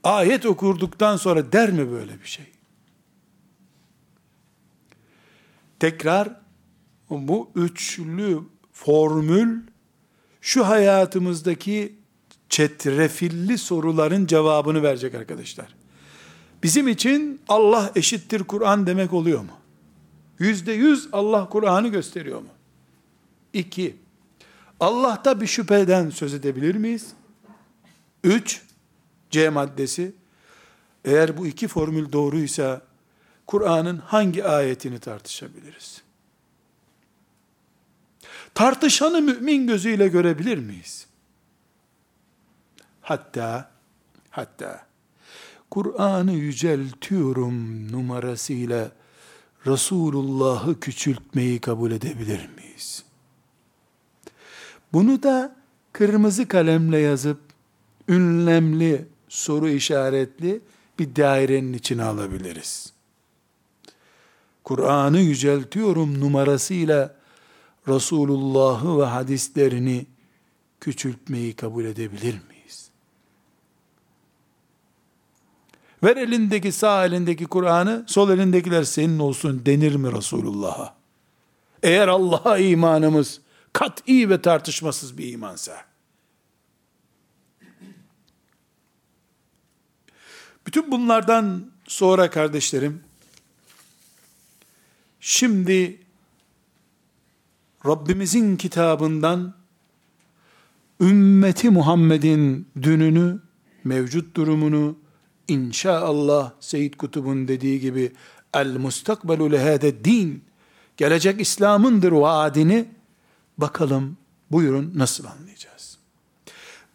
[0.06, 2.46] Ayet okurduktan sonra der mi böyle bir şey?
[5.80, 6.40] Tekrar
[7.10, 8.40] bu üçlü
[8.72, 9.62] formül
[10.42, 11.96] şu hayatımızdaki
[12.50, 15.76] çetrefilli soruların cevabını verecek arkadaşlar.
[16.64, 19.52] Bizim için Allah eşittir Kur'an demek oluyor mu?
[20.40, 22.50] Yüzde yüz Allah Kur'an'ı gösteriyor mu?
[23.54, 23.96] İki,
[24.80, 27.08] Allah'ta bir şüpheden söz edebilir miyiz?
[28.24, 28.62] Üç,
[29.32, 30.16] C maddesi,
[31.06, 32.82] eğer bu iki formül doğruysa,
[33.48, 36.02] Kur'an'ın hangi ayetini tartışabiliriz?
[38.54, 41.08] Tartışanı mümin gözüyle görebilir miyiz?
[43.02, 43.72] Hatta,
[44.30, 44.86] hatta,
[45.72, 48.92] Kur'an'ı yüceltiyorum numarasıyla
[49.68, 53.04] Resulullah'ı küçültmeyi kabul edebilir miyiz?
[54.94, 55.56] Bunu da
[55.94, 57.40] kırmızı kalemle yazıp
[58.08, 60.62] ünlemli soru işaretli
[61.00, 62.94] bir dairenin içine alabiliriz.
[64.64, 67.16] Kur'an'ı yüceltiyorum numarasıyla
[67.88, 70.06] Resulullah'ı ve hadislerini
[70.80, 72.90] küçültmeyi kabul edebilir miyiz?
[76.04, 80.96] Ver elindeki sağ elindeki Kur'an'ı, sol elindekiler senin olsun denir mi Resulullah'a?
[81.84, 83.42] Eğer Allah'a imanımız
[83.74, 85.95] kat'i ve tartışmasız bir imansa.
[90.76, 93.02] Bütün bunlardan sonra kardeşlerim,
[95.20, 96.00] şimdi
[97.86, 99.54] Rabbimizin kitabından
[101.02, 103.40] ümmeti Muhammed'in dününü,
[103.84, 104.98] mevcut durumunu,
[105.48, 108.14] inşallah Seyyid Kutub'un dediği gibi
[108.54, 110.44] el mustakbelu lehâde din,
[110.98, 112.86] gelecek İslam'ındır vaadini,
[113.58, 114.18] bakalım
[114.52, 115.98] buyurun nasıl anlayacağız?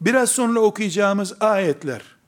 [0.00, 2.19] Biraz sonra okuyacağımız ayetler,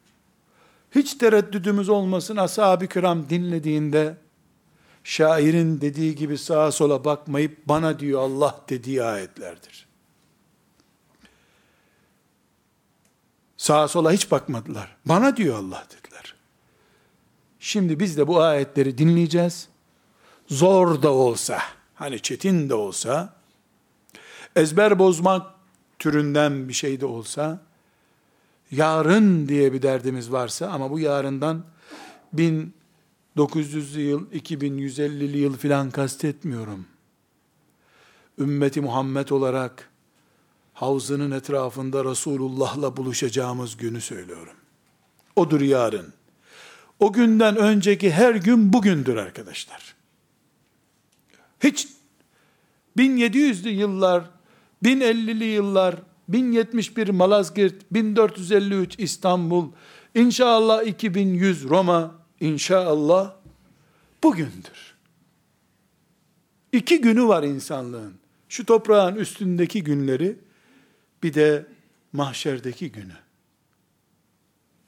[0.94, 4.16] hiç tereddüdümüz olmasın ashab-ı kiram dinlediğinde,
[5.04, 9.86] şairin dediği gibi sağa sola bakmayıp bana diyor Allah dediği ayetlerdir.
[13.56, 14.96] Sağa sola hiç bakmadılar.
[15.04, 16.34] Bana diyor Allah dediler.
[17.60, 19.68] Şimdi biz de bu ayetleri dinleyeceğiz.
[20.48, 21.58] Zor da olsa,
[21.94, 23.34] hani çetin de olsa,
[24.56, 25.46] ezber bozmak
[25.98, 27.60] türünden bir şey de olsa,
[28.72, 31.64] yarın diye bir derdimiz varsa ama bu yarından
[32.32, 32.74] bin
[33.36, 36.86] 900'lü yıl, 2150'li yıl filan kastetmiyorum.
[38.38, 39.90] Ümmeti Muhammed olarak
[40.72, 44.54] havzının etrafında Resulullah'la buluşacağımız günü söylüyorum.
[45.36, 46.12] Odur yarın.
[47.00, 49.94] O günden önceki her gün bugündür arkadaşlar.
[51.60, 51.88] Hiç
[52.96, 54.24] 1700'lü yıllar,
[54.84, 55.96] 1050'li yıllar,
[56.32, 59.68] 1071 Malazgirt, 1453 İstanbul,
[60.14, 63.34] inşallah 2100 Roma, İnşallah
[64.22, 64.94] bugündür.
[66.72, 68.14] İki günü var insanlığın.
[68.48, 70.38] Şu toprağın üstündeki günleri,
[71.22, 71.66] bir de
[72.12, 73.16] mahşerdeki günü.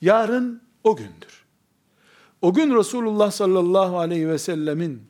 [0.01, 1.45] Yarın o gündür.
[2.43, 5.03] O gün Resulullah sallallahu aleyhi ve sellemin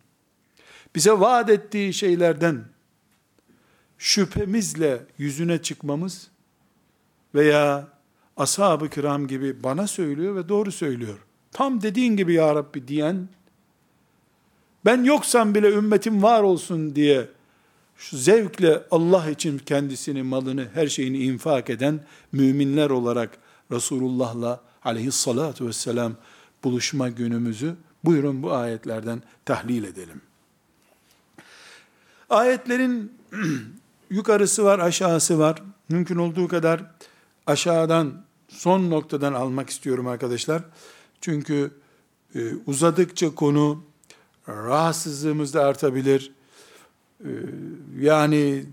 [0.95, 2.65] bize vaat ettiği şeylerden
[4.05, 6.31] şüphemizle yüzüne çıkmamız
[7.35, 7.89] veya
[8.37, 11.19] ashab-ı kiram gibi bana söylüyor ve doğru söylüyor
[11.55, 13.29] tam dediğin gibi ya Rabbi diyen,
[14.85, 17.29] ben yoksam bile ümmetim var olsun diye,
[17.97, 22.01] şu zevkle Allah için kendisini, malını, her şeyini infak eden
[22.33, 23.39] müminler olarak
[23.73, 26.13] Resulullah'la aleyhissalatu vesselam
[26.65, 30.21] buluşma günümüzü buyurun bu ayetlerden tahlil edelim.
[32.31, 33.13] Ayetlerin
[34.11, 35.63] yukarısı var, aşağısı var.
[35.89, 36.85] Mümkün olduğu kadar
[37.47, 40.63] aşağıdan, son noktadan almak istiyorum arkadaşlar.
[41.21, 41.71] Çünkü
[42.35, 43.85] e, uzadıkça konu
[44.49, 46.33] rahatsızlığımız da artabilir.
[47.21, 47.31] E,
[48.01, 48.65] yani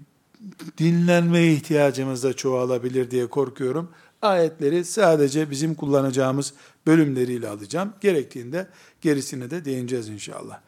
[0.78, 3.90] dinlenmeye ihtiyacımız da çoğalabilir diye korkuyorum.
[4.22, 6.54] Ayetleri sadece bizim kullanacağımız
[6.88, 7.94] bölümleriyle alacağım.
[8.02, 8.68] Gerektiğinde
[9.02, 10.60] gerisine de değineceğiz inşallah.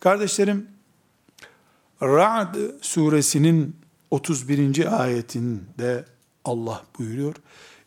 [0.00, 0.66] Kardeşlerim,
[2.02, 3.76] Ra'd suresinin
[4.12, 5.00] 31.
[5.00, 6.04] ayetinde
[6.44, 7.34] Allah buyuruyor.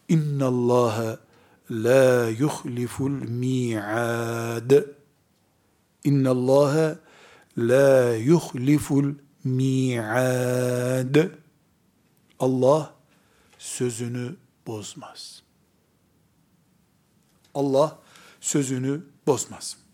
[0.09, 1.19] İnna Allaha
[1.71, 4.71] la yuhliful mi'ad.
[6.03, 6.99] İnna Allah
[7.57, 9.13] la yuhliful
[9.43, 11.15] mi'ad.
[12.39, 12.93] Allah
[13.57, 14.35] sözünü
[14.67, 15.43] bozmaz.
[17.53, 17.99] Allah
[18.41, 19.84] sözünü bozmaz.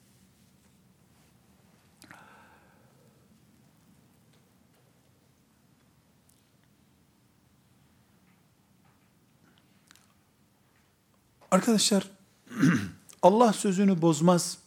[11.52, 12.12] Arkadaşlar
[13.22, 14.58] Allah sözünü bozmaz.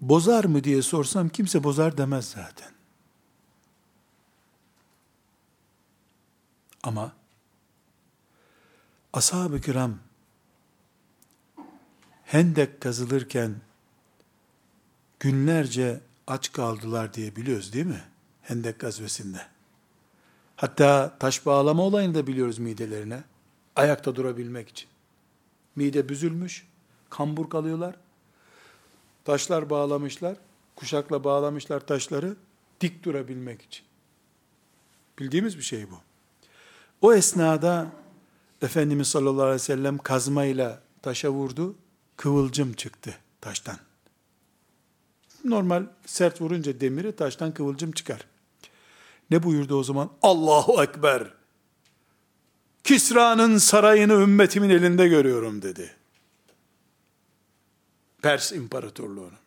[0.00, 2.72] Bozar mı diye sorsam kimse bozar demez zaten.
[6.82, 7.12] Ama
[9.12, 9.98] ashab-ı kiram
[12.24, 13.60] hendek kazılırken
[15.20, 18.02] günlerce aç kaldılar diye biliyoruz değil mi?
[18.42, 19.57] Hendek gazvesinde.
[20.58, 23.24] Hatta taş bağlama olayını da biliyoruz midelerine.
[23.76, 24.88] Ayakta durabilmek için.
[25.76, 26.66] Mide büzülmüş,
[27.10, 27.94] kambur kalıyorlar.
[29.24, 30.36] Taşlar bağlamışlar,
[30.76, 32.36] kuşakla bağlamışlar taşları
[32.80, 33.84] dik durabilmek için.
[35.18, 35.98] Bildiğimiz bir şey bu.
[37.00, 37.86] O esnada
[38.62, 41.74] Efendimiz sallallahu aleyhi ve sellem kazmayla taşa vurdu,
[42.16, 43.76] kıvılcım çıktı taştan.
[45.44, 48.26] Normal sert vurunca demiri taştan kıvılcım çıkar.
[49.30, 50.10] Ne buyurdu o zaman?
[50.22, 51.32] Allahu Ekber.
[52.84, 55.96] Kisra'nın sarayını ümmetimin elinde görüyorum dedi.
[58.22, 59.38] Pers İmparatorluğu'nu.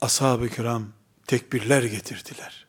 [0.00, 0.86] Ashab-ı kiram
[1.26, 2.66] tekbirler getirdiler.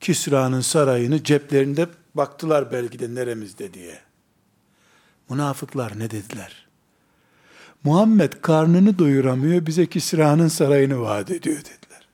[0.00, 4.00] Kisra'nın sarayını ceplerinde baktılar belki de neremizde diye.
[5.30, 6.68] Münafıklar ne dediler?
[7.84, 12.08] Muhammed karnını doyuramıyor, bize Kisra'nın sarayını vaat ediyor dediler.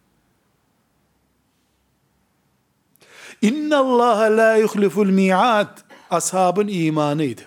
[3.42, 7.42] İnna Allah la yuhliful mi'at ashabın imanıydı.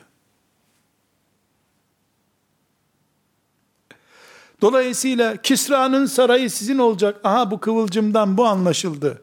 [4.62, 7.20] Dolayısıyla Kisra'nın sarayı sizin olacak.
[7.24, 9.22] Aha bu kıvılcımdan bu anlaşıldı.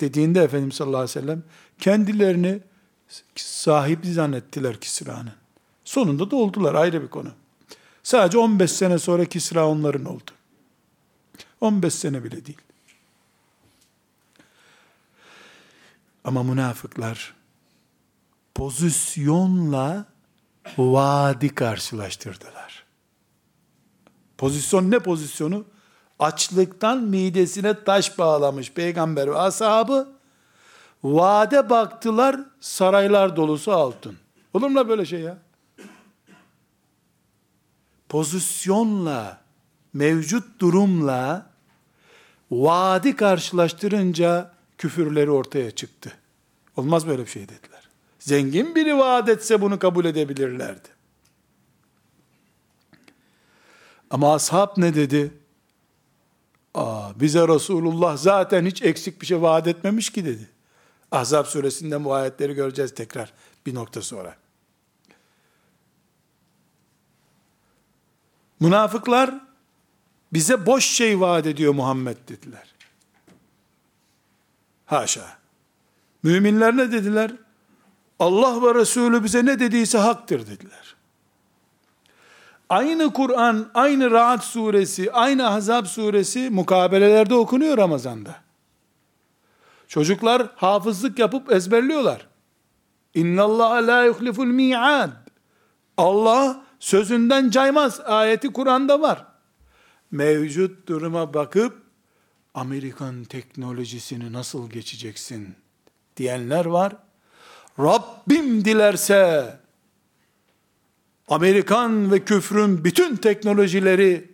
[0.00, 1.42] Dediğinde Efendimiz sallallahu aleyhi ve sellem
[1.78, 2.60] kendilerini
[3.36, 5.32] sahipli zannettiler Kisra'nın.
[5.84, 7.28] Sonunda da oldular ayrı bir konu.
[8.02, 10.30] Sadece 15 sene sonra Kisra onların oldu.
[11.60, 12.60] 15 sene bile değil.
[16.24, 17.34] Ama münafıklar
[18.54, 20.04] pozisyonla
[20.78, 22.84] vaadi karşılaştırdılar.
[24.38, 25.64] Pozisyon ne pozisyonu?
[26.18, 30.08] Açlıktan midesine taş bağlamış peygamber ve ashabı
[31.04, 34.16] vade baktılar saraylar dolusu altın.
[34.54, 35.38] Olur mu böyle şey ya?
[38.12, 39.40] Pozisyonla,
[39.92, 41.50] mevcut durumla
[42.50, 46.12] vaadi karşılaştırınca küfürleri ortaya çıktı.
[46.76, 47.88] Olmaz böyle bir şey dediler.
[48.18, 50.88] Zengin biri vaat etse bunu kabul edebilirlerdi.
[54.10, 55.34] Ama ashab ne dedi?
[56.74, 60.48] Aa, bize Resulullah zaten hiç eksik bir şey vaat etmemiş ki dedi.
[61.10, 63.32] Ahzab suresinden bu ayetleri göreceğiz tekrar
[63.66, 64.41] bir nokta sonra.
[68.62, 69.34] Münafıklar
[70.32, 72.74] bize boş şey vaat ediyor Muhammed dediler.
[74.86, 75.38] Haşa.
[76.22, 77.32] Müminler ne dediler?
[78.18, 80.96] Allah ve Resulü bize ne dediyse haktır dediler.
[82.68, 88.34] Aynı Kur'an, aynı Ra'd suresi, aynı Ahzab suresi mukabelelerde okunuyor Ramazan'da.
[89.88, 92.26] Çocuklar hafızlık yapıp ezberliyorlar.
[93.14, 95.10] İnna Allah la yuhliful mi'ad.
[95.96, 99.24] Allah sözünden caymaz ayeti Kur'an'da var.
[100.10, 101.82] Mevcut duruma bakıp
[102.54, 105.54] Amerikan teknolojisini nasıl geçeceksin
[106.16, 106.96] diyenler var.
[107.78, 109.54] Rabbim dilerse
[111.28, 114.30] Amerikan ve küfrün bütün teknolojileri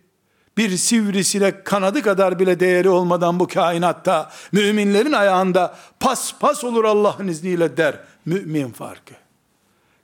[0.56, 7.28] bir sivrisinek kanadı kadar bile değeri olmadan bu kainatta müminlerin ayağında pas pas olur Allah'ın
[7.28, 8.00] izniyle der.
[8.26, 9.14] Mümin farkı.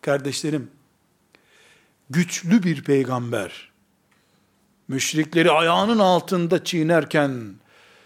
[0.00, 0.70] Kardeşlerim
[2.10, 3.72] güçlü bir peygamber,
[4.88, 7.54] müşrikleri ayağının altında çiğnerken,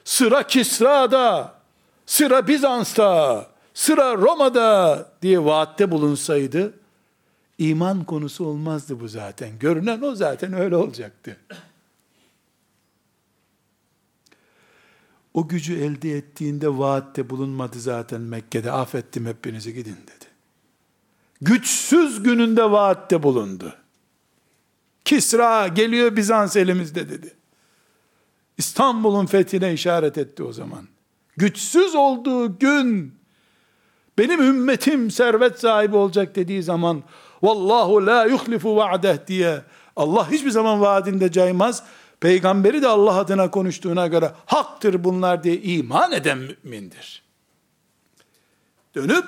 [0.05, 1.55] sıra Kisra'da,
[2.07, 6.75] sıra Bizans'ta, sıra Roma'da diye vaatte bulunsaydı,
[7.59, 9.59] iman konusu olmazdı bu zaten.
[9.59, 11.37] Görünen o zaten öyle olacaktı.
[15.35, 18.73] O gücü elde ettiğinde vaatte bulunmadı zaten Mekke'de.
[18.73, 20.29] Affettim hepinizi gidin dedi.
[21.41, 23.75] Güçsüz gününde vaatte bulundu.
[25.09, 27.35] Kisra geliyor Bizans elimizde dedi.
[28.59, 30.89] İstanbul'un fethine işaret etti o zaman.
[31.37, 33.15] Güçsüz olduğu gün
[34.19, 37.03] benim ümmetim servet sahibi olacak dediği zaman
[37.43, 39.63] vallahu la yuhlifu va'deh diye
[39.97, 41.83] Allah hiçbir zaman vaadinde caymaz.
[42.21, 47.23] Peygamberi de Allah adına konuştuğuna göre haktır bunlar diye iman eden mümindir.
[48.95, 49.27] Dönüp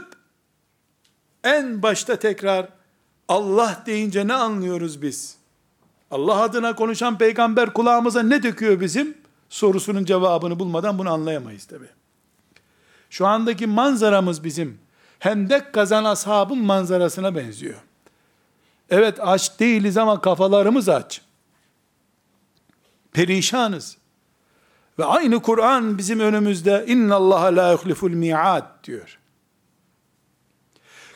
[1.44, 2.68] en başta tekrar
[3.28, 5.39] Allah deyince ne anlıyoruz biz?
[6.10, 9.18] Allah adına konuşan peygamber kulağımıza ne döküyor bizim?
[9.48, 11.86] Sorusunun cevabını bulmadan bunu anlayamayız tabi.
[13.10, 14.78] Şu andaki manzaramız bizim
[15.18, 17.78] hendek kazan ashabın manzarasına benziyor.
[18.90, 21.22] Evet aç değiliz ama kafalarımız aç.
[23.12, 23.96] Perişanız.
[24.98, 29.18] Ve aynı Kur'an bizim önümüzde inna Allah la yuhliful mi'ad diyor.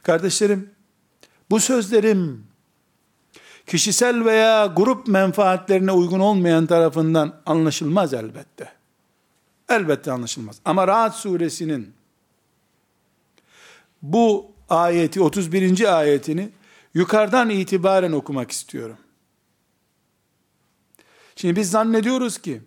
[0.02, 0.70] Kardeşlerim,
[1.50, 2.46] bu sözlerim
[3.66, 8.72] kişisel veya grup menfaatlerine uygun olmayan tarafından anlaşılmaz elbette.
[9.68, 10.60] Elbette anlaşılmaz.
[10.64, 11.94] Ama Rahat suresinin
[14.02, 15.98] bu ayeti 31.
[15.98, 16.50] ayetini
[16.94, 18.96] yukarıdan itibaren okumak istiyorum.
[21.36, 22.62] Şimdi biz zannediyoruz ki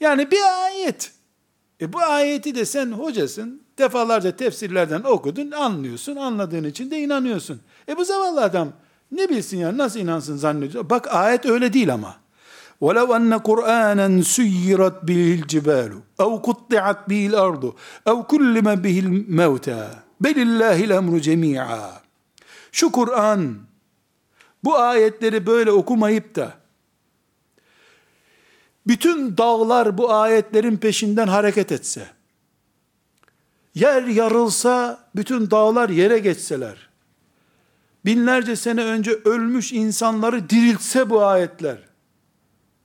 [0.00, 1.12] yani bir ayet
[1.80, 7.60] e bu ayeti de sen hocasın defalarca tefsirlerden okudun anlıyorsun anladığın için de inanıyorsun.
[7.88, 8.72] E bu zavallı adam
[9.11, 10.89] ne bilsin ya nasıl inansın zannediyor.
[10.89, 12.15] Bak ayet öyle değil ama.
[12.81, 17.63] وَلَوْ أَنَّ قُرْآنًا سُيِّرَتْ بِهِ الْجِبَالُ اَوْ قُطِّعَتْ بِهِ الْأَرْضُ
[18.11, 19.87] اَوْ كُلِّمَ بِهِ الْمَوْتَى
[20.21, 22.01] Belillahil emru cemi'a.
[22.71, 23.57] Şu Kur'an
[24.63, 26.53] bu ayetleri böyle okumayıp da
[28.87, 32.07] bütün dağlar bu ayetlerin peşinden hareket etse,
[33.75, 36.88] yer yarılsa, bütün dağlar yere geçseler,
[38.04, 41.78] binlerce sene önce ölmüş insanları diriltse bu ayetler,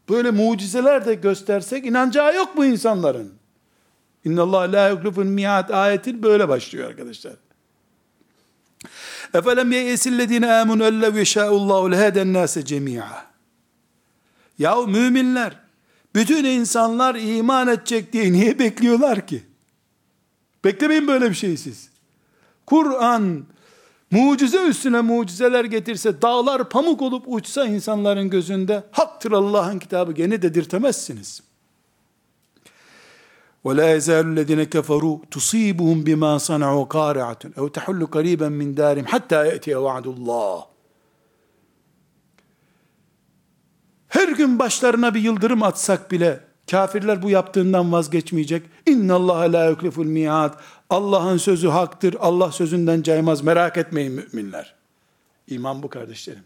[0.10, 3.34] böyle mucizeler de göstersek inanacağı yok bu insanların.
[4.26, 7.34] İnna Allah la yuklifun mi'at ayeti böyle başlıyor arkadaşlar.
[9.34, 13.26] Efelem yeyesillezine amunu ellev yeşâullâhu leheden nâse cemî'a.
[14.60, 15.60] Yahu müminler,
[16.16, 19.44] bütün insanlar iman edecek diye niye bekliyorlar ki?
[20.64, 21.90] Beklemeyin böyle bir şey siz.
[22.66, 23.46] Kur'an,
[24.15, 31.43] mucize üstüne mucizeler getirse, dağlar pamuk olup uçsa insanların gözünde, haktır Allah'ın kitabı gene dedirtemezsiniz.
[33.65, 39.75] ولا يزال الذين كفروا تصيبهم بما صنعوا قارعة أو تحل قريبا من دارهم حتى يأتي
[39.75, 40.71] وعد الله
[44.09, 48.63] Her gün başlarına bir yıldırım atsak bile kafirler bu yaptığından vazgeçmeyecek.
[48.87, 50.55] İnna Allah la yukliful miad.
[50.90, 52.16] Allah'ın sözü haktır.
[52.20, 53.42] Allah sözünden caymaz.
[53.42, 54.76] Merak etmeyin müminler.
[55.48, 56.44] İman bu kardeşlerim.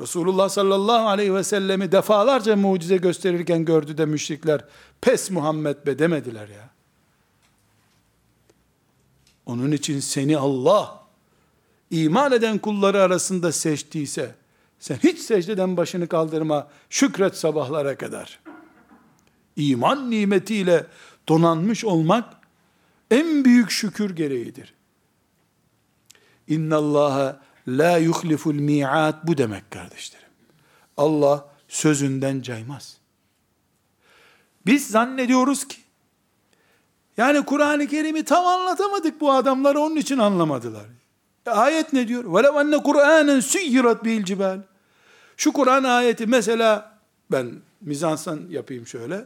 [0.00, 4.64] Resulullah sallallahu aleyhi ve sellemi defalarca mucize gösterirken gördü de müşrikler,
[5.00, 6.70] pes Muhammed be demediler ya.
[9.46, 11.04] Onun için seni Allah,
[11.90, 14.34] iman eden kulları arasında seçtiyse,
[14.78, 18.40] sen hiç secdeden başını kaldırma, şükret sabahlara kadar.
[19.56, 20.86] İman nimetiyle
[21.30, 22.24] donanmış olmak
[23.10, 24.74] en büyük şükür gereğidir.
[26.48, 30.28] İnna Allaha la yuhliful mi'at bu demek kardeşlerim.
[30.96, 32.96] Allah sözünden caymaz.
[34.66, 35.76] Biz zannediyoruz ki
[37.16, 40.86] yani Kur'an-ı Kerim'i tam anlatamadık bu adamlar onun için anlamadılar.
[41.46, 42.34] E, ayet ne diyor?
[42.34, 44.58] Velev enne Kur'anen suyyirat bil cibal.
[45.36, 46.98] Şu Kur'an ayeti mesela
[47.30, 49.24] ben mizansan yapayım şöyle.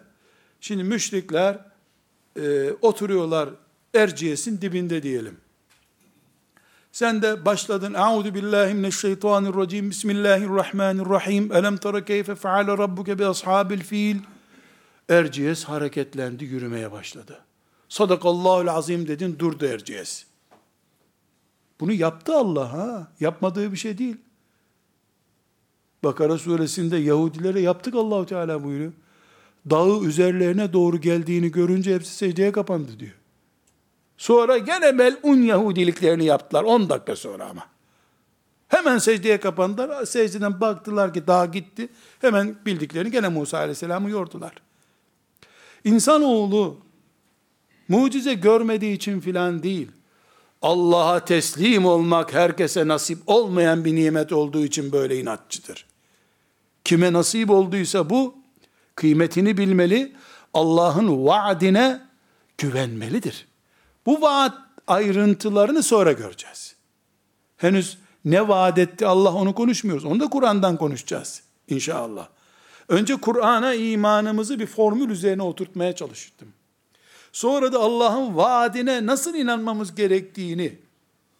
[0.60, 1.73] Şimdi müşrikler
[2.36, 3.48] e, oturuyorlar
[3.94, 5.36] Erciyes'in dibinde diyelim.
[6.92, 7.94] Sen de başladın.
[7.94, 9.90] Euzu billahi mineşşeytanirracim.
[9.90, 11.52] Bismillahirrahmanirrahim.
[11.52, 14.16] Elem tara keyfe feale rabbuke bi ashabil fil.
[15.08, 17.40] Erciyes hareketlendi, yürümeye başladı.
[17.88, 20.26] Sadakallahul azim dedin, durdu Erciyes.
[21.80, 23.12] Bunu yaptı Allah ha.
[23.20, 24.16] Yapmadığı bir şey değil.
[26.04, 28.92] Bakara suresinde Yahudilere yaptık Allahu Teala buyuruyor.
[29.70, 33.14] Dağı üzerlerine doğru geldiğini görünce hepsi secdeye kapandı diyor.
[34.16, 37.66] Sonra gene melun Yahudiliklerini yaptılar 10 dakika sonra ama.
[38.68, 40.06] Hemen secdeye kapandılar.
[40.06, 41.88] Secdeden baktılar ki daha gitti.
[42.20, 44.52] Hemen bildiklerini gene Musa Aleyhisselam'ı yordular.
[45.84, 46.76] İnsanoğlu
[47.88, 49.90] mucize görmediği için filan değil.
[50.62, 55.86] Allah'a teslim olmak herkese nasip olmayan bir nimet olduğu için böyle inatçıdır.
[56.84, 58.34] Kime nasip olduysa bu
[58.94, 60.12] kıymetini bilmeli,
[60.54, 62.00] Allah'ın vaadine
[62.58, 63.46] güvenmelidir.
[64.06, 64.54] Bu vaat
[64.86, 66.76] ayrıntılarını sonra göreceğiz.
[67.56, 70.04] Henüz ne vaat etti Allah onu konuşmuyoruz.
[70.04, 72.28] Onu da Kur'an'dan konuşacağız inşallah.
[72.88, 76.48] Önce Kur'an'a imanımızı bir formül üzerine oturtmaya çalıştım.
[77.32, 80.78] Sonra da Allah'ın vaadine nasıl inanmamız gerektiğini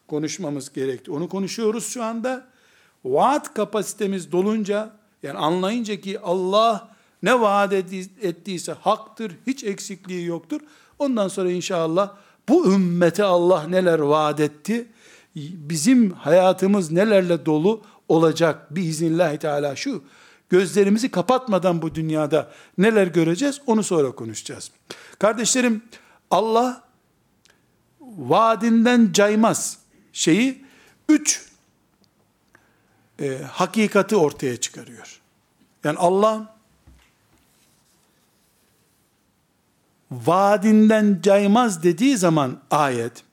[0.09, 1.11] konuşmamız gerekti.
[1.11, 2.46] Onu konuşuyoruz şu anda.
[3.05, 4.92] Vaat kapasitemiz dolunca,
[5.22, 6.93] yani anlayınca ki Allah
[7.25, 7.72] ne vaat
[8.22, 10.61] ettiyse haktır, hiç eksikliği yoktur.
[10.99, 12.16] Ondan sonra inşallah
[12.49, 14.89] bu ümmete Allah neler vaat etti?
[15.37, 20.05] Bizim hayatımız nelerle dolu olacak biiznillahü teala şu
[20.49, 24.70] gözlerimizi kapatmadan bu dünyada neler göreceğiz onu sonra konuşacağız.
[25.18, 25.83] Kardeşlerim
[26.31, 26.83] Allah
[28.01, 29.79] vaadinden caymaz
[30.12, 30.64] şeyi
[31.09, 31.47] üç
[33.20, 35.20] e, hakikati ortaya çıkarıyor.
[35.85, 36.53] Yani Allah
[40.11, 43.24] vaadinden caymaz dediği zaman ayet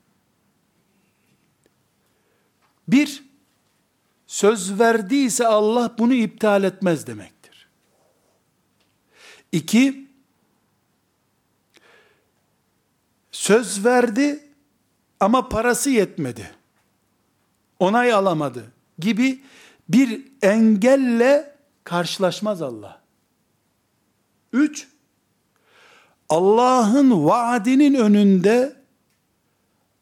[2.88, 3.24] bir
[4.26, 7.68] söz verdiyse Allah bunu iptal etmez demektir.
[9.52, 10.08] İki
[13.30, 14.48] söz verdi
[15.20, 16.50] ama parası yetmedi.
[17.78, 19.42] Onay alamadı gibi
[19.88, 23.00] bir engelle karşılaşmaz Allah.
[24.52, 24.88] Üç,
[26.32, 28.76] Allah'ın vaadinin önünde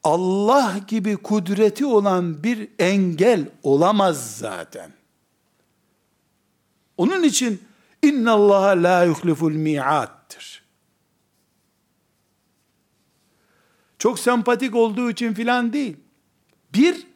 [0.04, 4.92] Allah gibi kudreti olan bir engel olamaz zaten.
[6.96, 7.62] Onun için
[8.02, 10.62] inna Allah la yuhliful mi'attir.
[13.98, 15.96] Çok sempatik olduğu için filan değil.
[16.74, 17.06] Bir,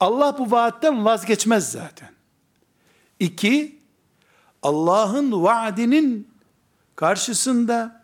[0.00, 2.10] Allah bu vaatten vazgeçmez zaten.
[3.18, 3.78] İki,
[4.62, 6.28] Allah'ın vaadinin
[6.96, 7.99] karşısında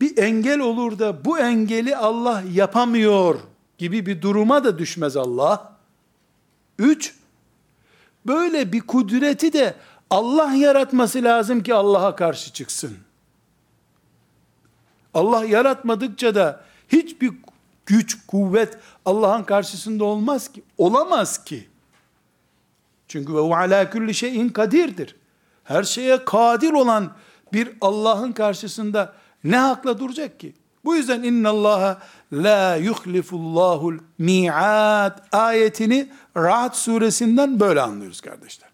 [0.00, 3.40] bir engel olur da bu engeli Allah yapamıyor
[3.78, 5.76] gibi bir duruma da düşmez Allah.
[6.78, 7.14] Üç,
[8.26, 9.74] böyle bir kudreti de
[10.10, 12.96] Allah yaratması lazım ki Allah'a karşı çıksın.
[15.14, 17.32] Allah yaratmadıkça da hiçbir
[17.86, 20.62] güç, kuvvet Allah'ın karşısında olmaz ki.
[20.78, 21.68] Olamaz ki.
[23.08, 25.16] Çünkü ve ala kulli şeyin kadirdir.
[25.64, 27.12] Her şeye kadir olan
[27.52, 30.54] bir Allah'ın karşısında ne hakla duracak ki?
[30.84, 38.70] Bu yüzden inna Allaha la yuhlifullahul mi'ad ayetini Ra'd suresinden böyle anlıyoruz kardeşler.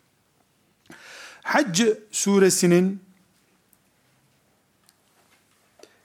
[1.43, 3.01] Hac suresinin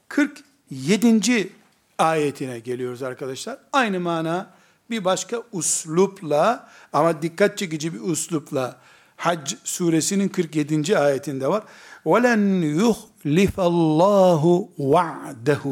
[0.07, 1.49] 47.
[1.97, 3.57] ayetine geliyoruz arkadaşlar.
[3.73, 4.53] Aynı mana
[4.89, 8.79] bir başka uslupla ama dikkat çekici bir uslupla
[9.17, 10.97] Hac suresinin 47.
[10.97, 11.63] ayetinde var.
[12.04, 12.42] وَلَنْ
[12.82, 15.64] يُخْلِفَ اللّٰهُ وَعْدَهُ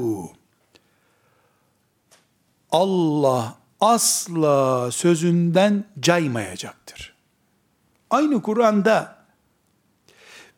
[2.70, 7.14] Allah asla sözünden caymayacaktır.
[8.10, 9.16] Aynı Kur'an'da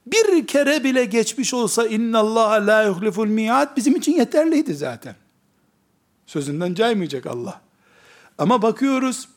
[0.06, 5.16] bir kere bile geçmiş olsa inna Allah la yuhliful mi'at bizim için yeterliydi zaten.
[6.26, 7.60] Sözünden caymayacak Allah.
[8.38, 9.28] Ama bakıyoruz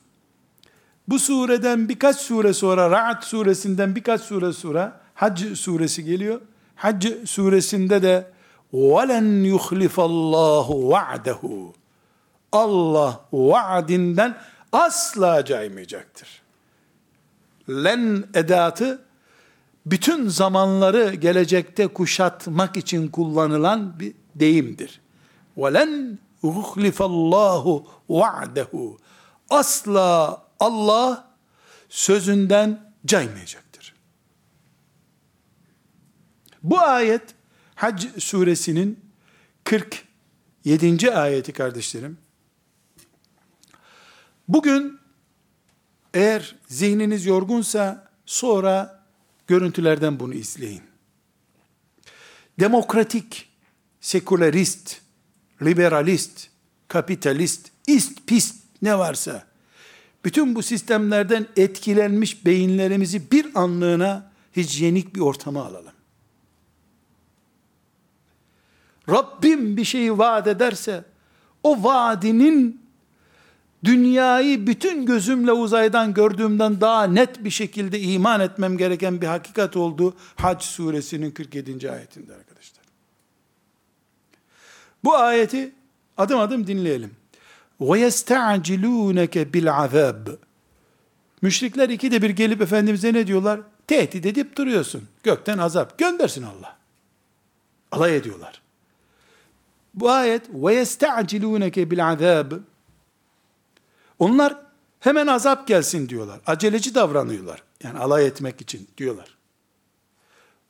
[1.07, 6.41] bu sureden birkaç sure sonra Ra'd suresinden birkaç sure sonra Hac suresi geliyor.
[6.75, 8.31] Hac suresinde de
[8.73, 11.71] وَلَنْ يُخْلِفَ اللّٰهُ وَعْدَهُ
[12.51, 14.37] Allah vaadinden
[14.71, 16.41] asla caymayacaktır.
[17.69, 19.01] Len edatı
[19.85, 25.01] bütün zamanları gelecekte kuşatmak için kullanılan bir deyimdir.
[25.57, 28.97] وَلَنْ يُخْلِفَ اللّٰهُ وَعْدَهُ
[29.49, 31.27] Asla Allah
[31.89, 33.72] sözünden caymayacaktır.
[36.64, 37.22] Bu ayet
[37.74, 39.00] Hac suresinin
[39.64, 41.12] 47.
[41.14, 42.18] ayeti kardeşlerim.
[44.48, 44.98] Bugün
[46.14, 49.04] eğer zihniniz yorgunsa sonra
[49.46, 50.82] görüntülerden bunu izleyin.
[52.60, 53.48] Demokratik,
[54.00, 54.96] sekülerist,
[55.62, 56.48] liberalist,
[56.88, 59.46] kapitalist, ist pist ne varsa
[60.24, 65.93] bütün bu sistemlerden etkilenmiş beyinlerimizi bir anlığına hijyenik bir ortama alalım.
[69.09, 71.03] Rabbim bir şeyi vaat ederse
[71.63, 72.81] o vaadinin
[73.83, 80.13] dünyayı bütün gözümle uzaydan gördüğümden daha net bir şekilde iman etmem gereken bir hakikat olduğu
[80.35, 81.91] Hac suresinin 47.
[81.91, 82.83] ayetinde arkadaşlar.
[85.03, 85.71] Bu ayeti
[86.17, 87.11] adım adım dinleyelim.
[87.81, 90.35] وَيَسْتَعْجِلُونَكَ بِالْعَذَابِ
[91.41, 93.59] Müşrikler ikide bir gelip Efendimiz'e ne diyorlar?
[93.87, 95.03] Tehdit edip duruyorsun.
[95.23, 95.97] Gökten azap.
[95.97, 96.77] Göndersin Allah.
[97.91, 98.61] Alay ediyorlar.
[99.93, 102.59] Bu ayet وَيَسْتَعْجِلُونَكَ بِالْعَذَابِ
[104.19, 104.57] Onlar
[104.99, 106.41] hemen azap gelsin diyorlar.
[106.45, 107.63] Aceleci davranıyorlar.
[107.83, 109.37] Yani alay etmek için diyorlar.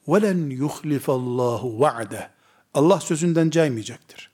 [0.08, 2.28] وَلَنْ يُخْلِفَ اللّٰهُ وَعْدَهُ
[2.74, 4.32] Allah sözünden caymayacaktır.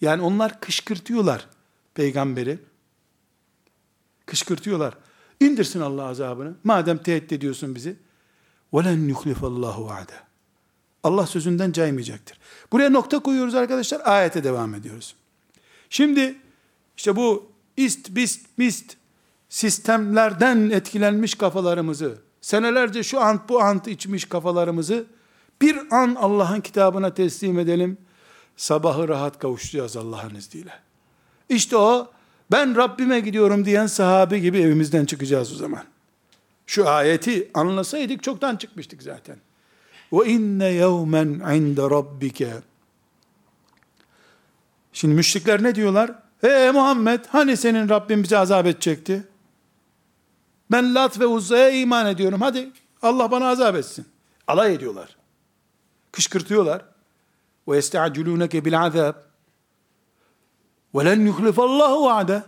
[0.00, 1.48] Yani onlar kışkırtıyorlar
[1.94, 2.58] peygamberi.
[4.26, 4.94] Kışkırtıyorlar.
[5.40, 6.54] İndirsin Allah azabını.
[6.64, 7.96] Madem tehdit ediyorsun bizi.
[8.72, 10.26] وَلَنْ يُخْلِفَ اللّٰهُ وَعْدَهُ
[11.03, 12.37] Allah sözünden caymayacaktır.
[12.71, 14.01] Buraya nokta koyuyoruz arkadaşlar.
[14.05, 15.15] Ayete devam ediyoruz.
[15.89, 16.35] Şimdi
[16.97, 18.95] işte bu ist, bist, mist
[19.49, 25.05] sistemlerden etkilenmiş kafalarımızı, senelerce şu ant bu ant içmiş kafalarımızı
[25.61, 27.97] bir an Allah'ın kitabına teslim edelim.
[28.57, 30.73] sabahı rahat kavuşacağız Allah'ın izniyle.
[31.49, 32.11] İşte o
[32.51, 35.83] ben Rabbime gidiyorum diyen sahabe gibi evimizden çıkacağız o zaman.
[36.65, 39.37] Şu ayeti anlasaydık çoktan çıkmıştık zaten.
[40.13, 42.53] Ve inne yevmen inde rabbike.
[44.93, 46.11] Şimdi müşrikler ne diyorlar?
[46.43, 49.27] Ee Muhammed hani senin Rabbin bize azap edecekti?
[50.71, 52.41] Ben Lat ve Uzza'ya iman ediyorum.
[52.41, 54.05] Hadi Allah bana azap etsin.
[54.47, 55.15] Alay ediyorlar.
[56.11, 56.85] Kışkırtıyorlar.
[57.67, 59.15] Ve yesta'culûneke bil azab.
[60.95, 62.43] Ve len yuhlifallahu vaade.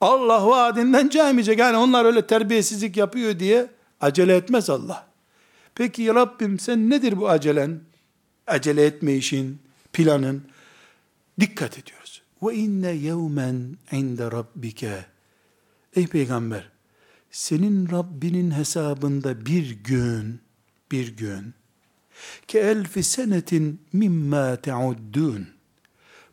[0.00, 1.58] Allah vaadinden caymeyecek.
[1.58, 3.70] Yani onlar öyle terbiyesizlik yapıyor diye
[4.00, 5.11] acele etmez Allah.
[5.74, 7.80] Peki Rabbim sen nedir bu acelen?
[8.46, 9.58] Acele etme işin,
[9.92, 10.42] planın.
[11.40, 12.22] Dikkat ediyoruz.
[12.42, 15.04] Ve inne yevmen inde rabbike.
[15.96, 16.70] Ey peygamber,
[17.30, 20.40] senin Rabbinin hesabında bir gün,
[20.90, 21.54] bir gün,
[22.48, 25.48] ke elfi senetin mimma te'uddun.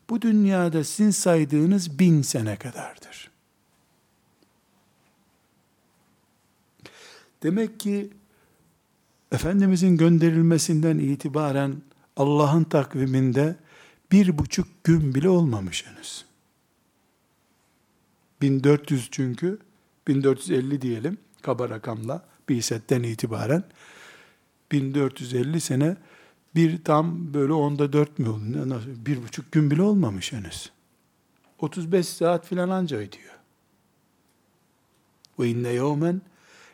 [0.10, 3.32] Bu dünyada sizin saydığınız bin sene kadardır.
[7.44, 8.10] Demek ki
[9.32, 11.82] Efendimizin gönderilmesinden itibaren
[12.16, 13.56] Allah'ın takviminde
[14.12, 16.26] bir buçuk gün bile olmamış henüz.
[18.42, 19.60] 1400 çünkü
[20.08, 23.64] 1450 diyelim kaba rakamla bir setten itibaren
[24.72, 25.98] 1450 sene
[26.56, 28.82] bir tam böyle onda dört mü oldu?
[29.06, 30.72] Bir buçuk gün bile olmamış henüz.
[31.60, 33.34] 35 saat filan anca ediyor.
[35.40, 36.22] Ve inne yevmen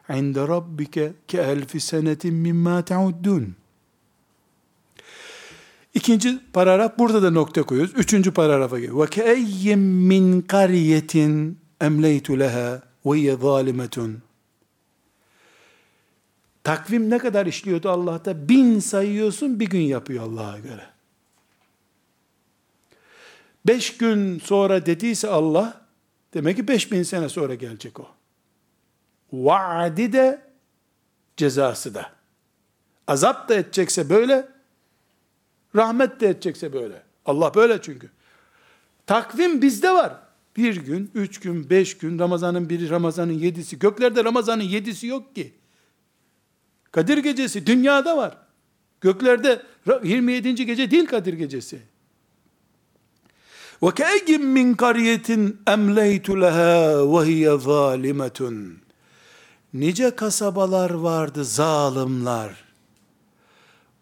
[0.10, 3.56] rabbike ke elfi senetin mimma teuddun.
[5.94, 7.94] İkinci paragraf burada da nokta koyuyoruz.
[7.96, 9.06] Üçüncü paragrafa geliyor.
[9.06, 14.22] Ve keeyyim min kariyetin emleytu leha ve hiye zalimetun.
[16.64, 18.50] Takvim ne kadar işliyordu Allah'ta?
[18.50, 20.86] Bin sayıyorsun bir gün yapıyor Allah'a göre.
[23.68, 25.82] Beş gün sonra dediyse Allah,
[26.34, 28.15] demek ki beş bin sene sonra gelecek o.
[29.44, 30.42] Vaadi de,
[31.38, 32.12] cezası da.
[33.08, 34.48] Azap da edecekse böyle,
[35.76, 37.04] rahmet de edecekse böyle.
[37.26, 38.10] Allah böyle çünkü.
[39.08, 40.14] Takvim bizde var.
[40.58, 43.80] Bir gün, üç gün, beş gün, Ramazanın biri, Ramazanın yedisi.
[43.80, 45.54] Göklerde Ramazanın yedisi yok ki.
[46.92, 48.38] Kadir gecesi dünyada var.
[49.02, 49.62] Göklerde
[50.04, 50.66] 27.
[50.66, 51.80] gece değil Kadir gecesi.
[53.84, 58.85] Ve ke'eyyim min kariyetin emleytu leha ve.
[59.76, 62.52] Nice kasabalar vardı zalimler.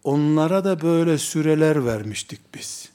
[0.04, 2.88] Onlara da böyle süreler vermiştik biz.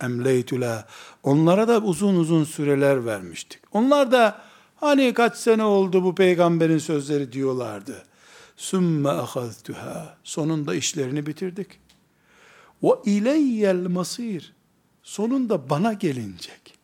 [0.00, 0.86] Emleytüla.
[1.22, 3.60] Onlara da uzun uzun süreler vermiştik.
[3.72, 4.42] Onlar da
[4.76, 8.04] hani kaç sene oldu bu peygamberin sözleri diyorlardı.
[8.56, 10.16] Sümme ahaztuha.
[10.24, 11.68] Sonunda işlerini bitirdik.
[12.82, 14.52] Ve ileyyel masir.
[15.02, 16.75] Sonunda bana gelinecek.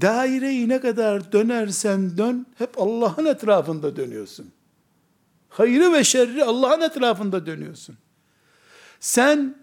[0.00, 4.50] Daireyi ne kadar dönersen dön, hep Allah'ın etrafında dönüyorsun.
[5.48, 7.96] Hayrı ve şerri Allah'ın etrafında dönüyorsun.
[9.00, 9.54] Sen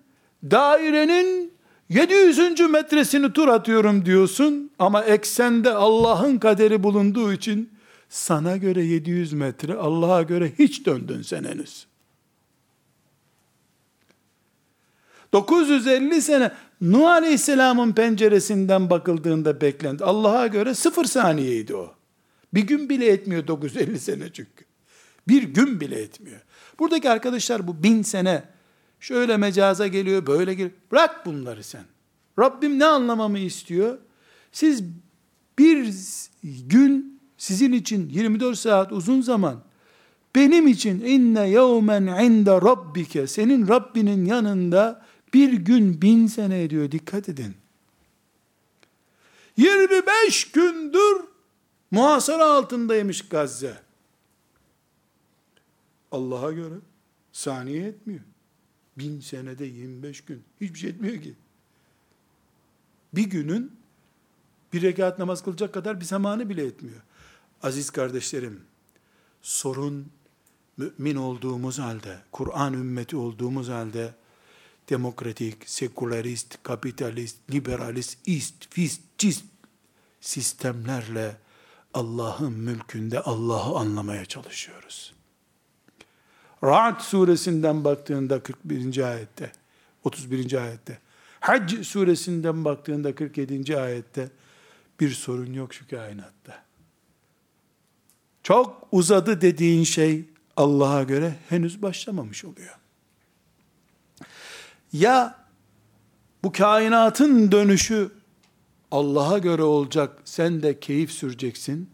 [0.44, 1.54] dairenin
[1.90, 2.60] 700.
[2.60, 7.70] metresini tur atıyorum diyorsun ama eksende Allah'ın kaderi bulunduğu için
[8.10, 11.88] sana göre 700 metre, Allah'a göre hiç döndün sen henüz.
[15.34, 16.52] 950 sene
[16.82, 20.04] Nuh Aleyhisselam'ın penceresinden bakıldığında beklendi.
[20.04, 21.94] Allah'a göre sıfır saniyeydi o.
[22.54, 24.66] Bir gün bile etmiyor 950 sene çünkü.
[25.28, 26.42] Bir gün bile etmiyor.
[26.80, 28.44] Buradaki arkadaşlar bu bin sene
[29.00, 30.72] şöyle mecaza geliyor, böyle geliyor.
[30.92, 31.84] Bırak bunları sen.
[32.40, 33.98] Rabbim ne anlamamı istiyor?
[34.52, 34.84] Siz
[35.60, 35.94] bir
[36.44, 39.64] gün sizin için 24 saat uzun zaman,
[40.36, 47.30] benim için inne yevmen inde rabbike, senin Rabbinin yanında bir gün bin sene ediyor, dikkat
[47.30, 47.56] edin.
[49.58, 51.22] 25 gündür
[51.92, 53.80] muhasara altındaymış Gazze.
[56.12, 56.76] Allah'a göre
[57.32, 58.22] saniye etmiyor.
[58.98, 60.44] Bin senede 25 gün.
[60.62, 61.34] Hiçbir şey etmiyor ki.
[63.14, 63.80] Bir günün
[64.74, 67.02] bir rekat namaz kılacak kadar bir zamanı bile etmiyor.
[67.64, 68.62] Aziz kardeşlerim,
[69.42, 70.12] sorun
[70.78, 74.14] mümin olduğumuz halde, Kur'an ümmeti olduğumuz halde,
[74.90, 79.46] demokratik, sekülerist, kapitalist, liberalist, ist, fist, cist
[80.22, 81.38] sistemlerle
[81.94, 85.14] Allah'ın mülkünde Allah'ı anlamaya çalışıyoruz.
[86.64, 89.12] Ra'd suresinden baktığında 41.
[89.12, 89.52] ayette,
[90.04, 90.54] 31.
[90.54, 91.00] ayette,
[91.40, 93.78] Hac suresinden baktığında 47.
[93.78, 94.30] ayette
[95.00, 96.64] bir sorun yok şu kainatta.
[98.44, 100.26] Çok uzadı dediğin şey
[100.58, 102.76] Allah'a göre henüz başlamamış oluyor.
[104.94, 105.40] Ya
[106.44, 108.12] Bu kainatın dönüşü
[108.92, 110.22] Allah'a göre olacak.
[110.26, 111.90] Sen de keyif süreceksin.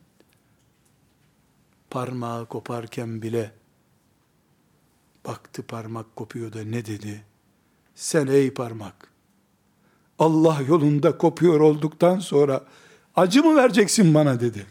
[1.90, 3.52] Parmağı koparken bile
[5.26, 7.24] baktı parmak kopuyor da ne dedi?
[7.96, 9.12] Sen ey parmak
[10.20, 12.64] Allah yolunda kopuyor olduktan sonra
[13.16, 14.66] acı mı vereceksin bana dedi.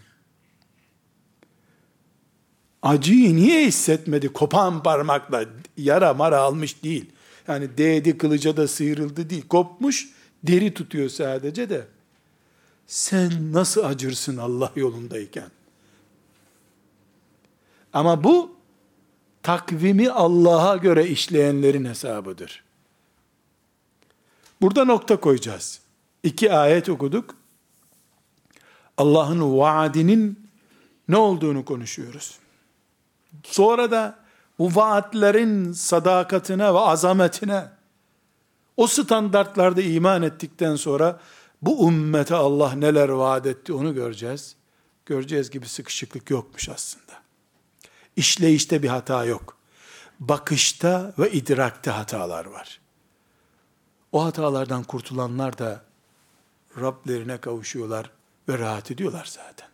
[2.82, 4.28] Acıyı niye hissetmedi?
[4.32, 5.44] Kopan parmakla
[5.76, 7.12] yara mara almış değil.
[7.49, 9.49] Yani değdi kılıca da sıyrıldı değil.
[9.49, 10.09] Kopmuş
[10.42, 11.86] deri tutuyor sadece de.
[12.86, 15.51] Sen nasıl acırsın Allah yolundayken?
[17.92, 18.57] Ama bu
[19.42, 22.64] takvimi Allah'a göre işleyenlerin hesabıdır.
[24.61, 25.80] Burada nokta koyacağız.
[26.22, 27.36] İki ayet okuduk.
[28.97, 30.49] Allah'ın vaadinin
[31.09, 32.38] ne olduğunu konuşuyoruz.
[33.42, 34.23] Sonra da
[34.59, 37.68] bu vaatlerin sadakatine ve azametine
[38.76, 41.20] o standartlarda iman ettikten sonra
[41.62, 44.57] bu ümmete Allah neler vaat etti onu göreceğiz.
[45.07, 47.12] Göreceğiz gibi sıkışıklık yokmuş aslında.
[48.16, 49.57] İşleyişte bir hata yok.
[50.20, 52.80] Bakışta ve idrakte hatalar var.
[54.12, 55.84] O hatalardan kurtulanlar da
[56.80, 58.11] Rablerine kavuşuyorlar
[58.48, 59.73] ve rahat ediyorlar zaten.